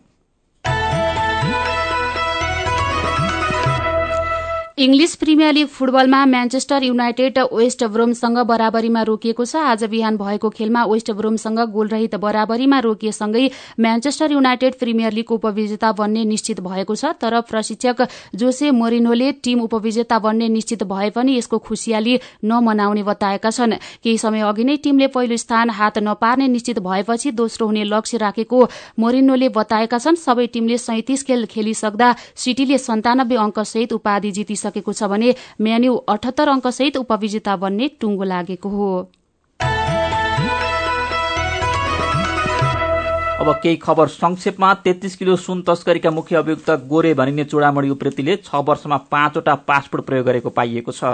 इङ्ग्लिस 4.79 5.15
प्रिमियर 5.17 5.53
लिग 5.55 5.67
फुटबलमा 5.67 6.19
म्यान्चेस्टर 6.27 6.83
युनाइटेड 6.83 7.39
वेस्ट 7.51 7.85
ब्रोमसँग 7.93 8.39
बराबरीमा 8.45 9.03
रोकिएको 9.09 9.45
छ। 9.45 9.57
आज 9.59 9.85
बिहान 9.89 10.17
भएको 10.17 10.49
खेलमा 10.53 10.83
वेस्ट 10.85 11.11
ब्रोमसँग 11.17 11.61
गोलरहित 11.73 12.15
बराबरीमा 12.21 12.79
रोकिएसँगै 12.85 13.45
म्यान्चेस्टर 13.81 14.33
युनाइटेड 14.33 14.75
प्रिमियर 14.79 15.13
लिगको 15.13 15.35
उपविजेता 15.35 15.93
बन्ने 15.93 16.25
निश्चित 16.27 16.61
भएको 16.61 16.95
छ। 16.95 17.13
तर 17.17 17.41
प्रशिक्षक 17.49 18.03
जोसे 18.37 18.71
मोरिनोले 18.73 19.31
टीम 19.41 19.61
उपविजेता 19.63 20.19
बन्ने 20.19 20.49
निश्चित 20.51 20.83
भए 20.85 21.09
पनि 21.17 21.39
यसको 21.39 21.59
खुसियाली 21.59 22.19
नमनाउने 22.45 23.03
बताएका 23.09 23.51
छन्। 23.51 23.73
केही 24.05 24.19
समय 24.19 24.45
अघि 24.45 24.65
नै 24.65 24.77
टीमले 24.85 25.09
पहिलो 25.17 25.37
स्थान 25.39 25.71
हात 25.71 25.99
नपार्ने 26.05 26.49
निश्चित 26.49 26.79
भएपछि 26.85 27.33
दोस्रो 27.33 27.67
हुने 27.67 27.85
लक्ष्य 27.87 28.19
राखेको 28.19 28.61
मोरिनोले 29.01 29.49
बताएका 29.57 29.99
छन्। 29.99 30.21
सबै 30.21 30.47
टीमले 30.53 30.79
सैतिस 30.85 31.25
खेल 31.25 31.47
खेलिसक्दा 31.49 32.15
सिटीले 32.37 32.79
सन्तानब्बे 32.85 33.37
अङ्कसहित 33.41 33.93
उपाधि 33.95 34.37
जितिस 34.37 34.65
सकेको 34.67 34.93
छ 34.93 35.11
भने 35.13 35.35
म्यान्यू 35.61 35.95
अठहत्तर 36.09 36.49
अङ्कसहित 36.49 36.97
उपविजेता 36.97 37.57
बन्ने 37.59 37.89
टुङ्गो 38.01 38.25
लागेको 38.25 38.69
हो। 38.71 38.91
अब 43.37 43.49
केही 43.63 43.77
खबर 43.77 44.07
संक्षेपमा। 44.09 44.73
तेत्तीस 44.83 45.17
किलो 45.17 45.35
सुन 45.37 45.61
तस्करीका 45.63 46.11
मुख्य 46.11 46.37
अभियुक्त 46.37 46.71
गोरे 46.89 47.13
भनिने 47.15 47.45
चूडामणी 47.45 47.91
उप्रेतीले 47.91 48.37
छ 48.43 48.63
वर्षमा 48.67 48.97
पाँचवटा 49.13 49.55
पासपोर्ट 49.69 50.05
प्रयोग 50.05 50.27
गरेको 50.27 50.51
पाइएको 50.51 50.93
छ। 50.93 51.05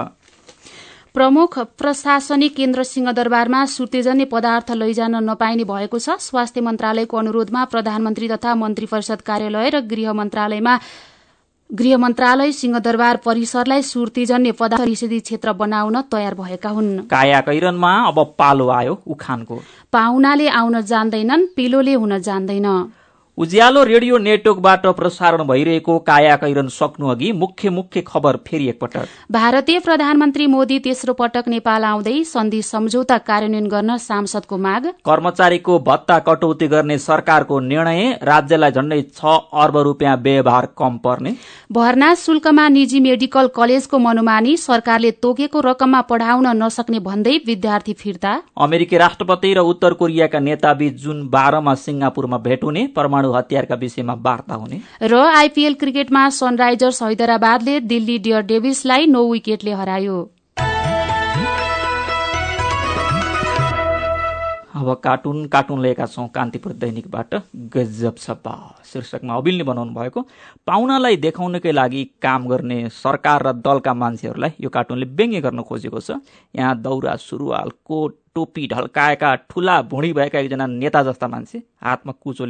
प्रमुख 1.13 1.59
प्रशासनिक 1.77 2.55
केन्द्र 2.55 2.83
सिंहदरबारमा 2.83 3.65
सुतेजन्य 3.69 4.25
पदार्थ 4.25 4.71
लैजान 4.73 5.15
नपाइने 5.29 5.63
भएको 5.63 5.99
छ। 5.99 6.17
स्वास्थ्य 6.19 6.61
मन्त्रालयको 6.61 7.17
अनुरोधमा 7.17 7.65
प्रधानमन्त्री 7.69 8.27
तथा 8.29 8.55
मन्त्री 8.55 8.85
परिषद 8.89 9.21
कार्यालय 9.21 9.69
र 9.69 9.81
गृह 9.85 10.13
मन्त्रालयमा 10.13 10.73
गृह 11.75 11.97
मन्त्रालय 11.97 12.51
सिंहदरबार 12.51 13.17
परिसरलाई 13.17 13.81
सुर्तीजन्य 13.81 14.51
पदार्थ 14.51 14.83
निषेधी 14.83 15.19
क्षेत्र 15.19 15.53
बनाउन 15.53 16.01
तयार 16.01 16.33
भएका 16.33 16.69
हुन्। 16.69 16.99
काया 16.99 17.41
कैरनमा 17.41 17.93
अब 18.07 18.35
पालो 18.39 18.69
आयो 18.69 19.01
उखानको। 19.07 19.59
पाहुनाले 19.93 20.47
आउन 20.49 20.81
जान्दैनन् 20.81 21.47
पिलोले 21.55 21.93
हुन 21.93 22.19
जान्दैन। 22.19 22.67
उज्यालो 23.37 23.83
रेडियो 23.83 24.17
नेटवर्कबाट 24.17 24.85
प्रसारण 24.87 25.41
भइरहेको 25.43 25.97
काया 25.99 26.35
कैरन 26.35 26.67
सक्नु 26.69 27.07
अघि 27.09 27.31
मुख्य 27.33 27.69
मुख्य 27.69 28.01
खबर 28.01 28.35
फेरि 28.47 28.67
एकपटक। 28.69 29.07
भारतीय 29.31 29.79
प्रधानमन्त्री 29.79 30.45
मोदी 30.47 30.77
तेस्रो 30.79 31.13
पटक 31.13 31.47
नेपाल 31.47 31.83
आउँदै 31.83 32.23
सन्धि 32.23 32.61
सम्झौता 32.61 33.17
कार्यान्वयन 33.19 33.67
गर्न 33.67 33.95
सांसदको 33.99 34.57
माग। 34.57 34.85
कर्मचारीको 35.05 35.77
भत्ता 35.79 36.17
कटौती 36.19 36.67
गर्ने 36.67 36.97
सरकारको 36.99 37.59
निर्णय 37.61 38.11
राज्यलाई 38.23 38.71
झण्डै 38.71 39.01
छ 39.01 39.33
अर्ब 39.63 39.77
रुपियाँ 39.79 40.15
व्यवहार 40.19 40.67
कम 40.77 40.97
पर्ने। 40.99 41.33
भर्ना 41.71 42.13
शुल्कमा 42.15 42.67
निजी 42.69 42.99
मेडिकल 42.99 43.47
कलेजको 43.55 43.97
मनोमानी 43.99 44.55
सरकारले 44.59 45.11
तोकेको 45.19 45.61
रकममा 45.61 46.01
पढाउन 46.11 46.47
नसक्ने 46.61 46.99
भन्दै 47.01 47.35
विद्यार्थी 47.47 47.93
फिर्ता। 47.95 48.37
अमेरिकी 48.59 48.97
राष्ट्रपति 48.97 49.53
र 49.53 49.65
उत्तर 49.73 49.93
कोरियाका 49.95 50.39
नेताबीच 50.41 51.01
जुन 51.01 51.27
बाह्रमा 51.29 51.75
सिंगापुरमा 51.79 52.37
भेट 52.39 52.63
हुने 52.63 52.87
परमाणु 53.23 53.37
हतियारका 53.37 53.75
विषयमा 53.75 54.13
वार्ता 54.19 54.55
हुने। 54.55 54.81
र 55.01 55.15
आइपीएल 55.15 55.73
क्रिकेटमा 55.79 56.29
सनराइजर्स 56.29 57.01
हैदराबादले 57.03 57.79
दिल्ली 57.81 58.17
डियर 58.19 58.41
डेभिसलाई 58.43 59.05
नौ 59.07 59.23
विकेटले 59.31 59.71
हरायो। 59.71 60.17
अब 64.73 64.87
कार्टुन 65.03 65.45
कार्टुन 65.47 65.81
लिएका 65.81 66.05
छौँ 66.05 66.27
कान्तिपुर 66.35 66.71
दैनिकबाट 66.73 67.35
गजब 67.71 68.15
सपा 68.19 68.55
शीर्षकमा 68.83 69.35
अबिलले 69.35 69.63
बनाउनु 69.63 69.93
भएको 69.93 70.21
पाहुनालाई 70.67 71.15
देखाउनकै 71.23 71.71
लागि 71.71 72.03
काम 72.21 72.47
गर्ने 72.47 72.89
सरकार 72.91 73.47
र 73.47 73.51
दलका 73.63 73.93
मान्छेहरूलाई 73.93 74.51
यो 74.59 74.69
कार्टुनले 74.69 75.05
व्यङ्ग्य 75.05 75.41
गर्न 75.41 75.61
खोजेको 75.63 75.99
छ। 75.99 76.19
यहाँ 76.55 76.75
दौरा 76.81 77.15
सुरुवाल 77.15 77.69
कोट 77.85 78.17
टोपी 78.35 78.67
ढल्काएका 78.67 79.33
ठुला 79.49 79.81
भुँडी 79.89 80.11
भएका 80.13 80.39
एकजना 80.39 80.65
नेता 80.67 81.01
जस्ता 81.03 81.27
मान्छे 81.27 81.57
हातमा 81.83 82.13
कुचो 82.23 82.45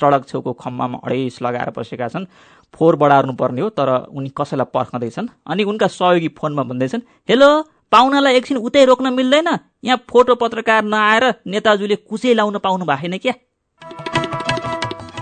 सडक 0.00 0.26
छेउको 0.28 0.52
खम्बामा 0.52 0.98
अडेस 1.04 1.38
लगाएर 1.42 1.70
बसेका 1.78 2.08
छन्। 2.08 2.26
फोहोर 2.74 2.96
बढार्नु 2.96 3.32
पर्ने 3.32 3.60
हो 3.60 3.68
तर 3.70 3.90
उनी 4.14 4.30
कसैलाई 4.38 4.70
पर्खँदैछन् 4.74 5.28
अनि 5.46 5.64
उनका 5.64 5.86
सहयोगी 5.88 6.28
फोनमा 6.38 6.62
भन्दैछन् 6.70 7.02
हेलो 7.28 7.48
पाहुनालाई 7.92 8.36
एकछिन 8.36 8.56
उतै 8.58 8.84
रोक्न 8.84 9.12
मिल्दैन? 9.12 9.48
यहाँ 9.84 10.04
फोटो 10.08 10.34
पत्रकार 10.34 10.84
नआएर 10.84 11.24
नेताजुले 11.46 11.96
कुचै 12.08 12.34
लाउन 12.34 12.58
पाउनु 12.58 12.84
भएन 12.84 13.18
क्या? 13.18 13.34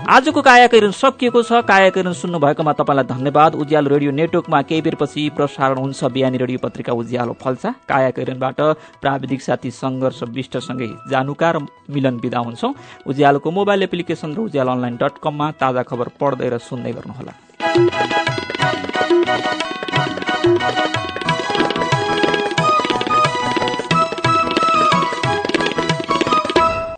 आजको 0.07 0.41
कायाकरण 0.41 0.91
सकिएको 0.95 1.41
छ। 1.43 1.59
कायाकरण 1.67 2.13
सुन्नु 2.15 2.39
भएकोमा 2.39 2.73
तपाईँलाई 2.79 3.05
धन्यवाद। 3.11 3.55
उज्यालो 3.59 3.87
रेडियो 3.91 4.11
नेटवर्कमा 4.15 4.61
केही 4.63 4.81
बेरपछि 4.81 5.35
प्रसारण 5.35 5.77
हुन्छ। 5.83 5.99
बिहानी 6.15 6.37
रेडियो 6.39 6.59
पत्रिका 6.63 6.93
उज्यालो 6.95 7.35
फल्सा। 7.35 7.69
कायाकरणबाट 7.91 8.59
प्राविधिक 9.03 9.41
साथी 9.41 9.71
सङ्घर्ष 9.75 10.23
विष्टसँगै 10.31 11.11
जानुका 11.11 11.51
र 11.51 11.67
मिलन 11.91 12.23
बिदा 12.23 12.39
हुन्छौँ। 12.39 12.73
उज्यालोको 13.03 13.51
मोबाइल 13.51 13.83
एप्लिकेसन 13.83 14.31
र 14.31 14.39
उज्यालो 14.47 14.71
अनलाइन 14.71 14.95
डट 14.95 15.19
कममा 15.19 15.51
ताजा 15.59 15.83
खबर 15.83 16.07
पढ्दै 16.15 16.55
र 16.55 16.57
सुन्दै 16.63 16.91
गर्नुहोला। 16.95 18.46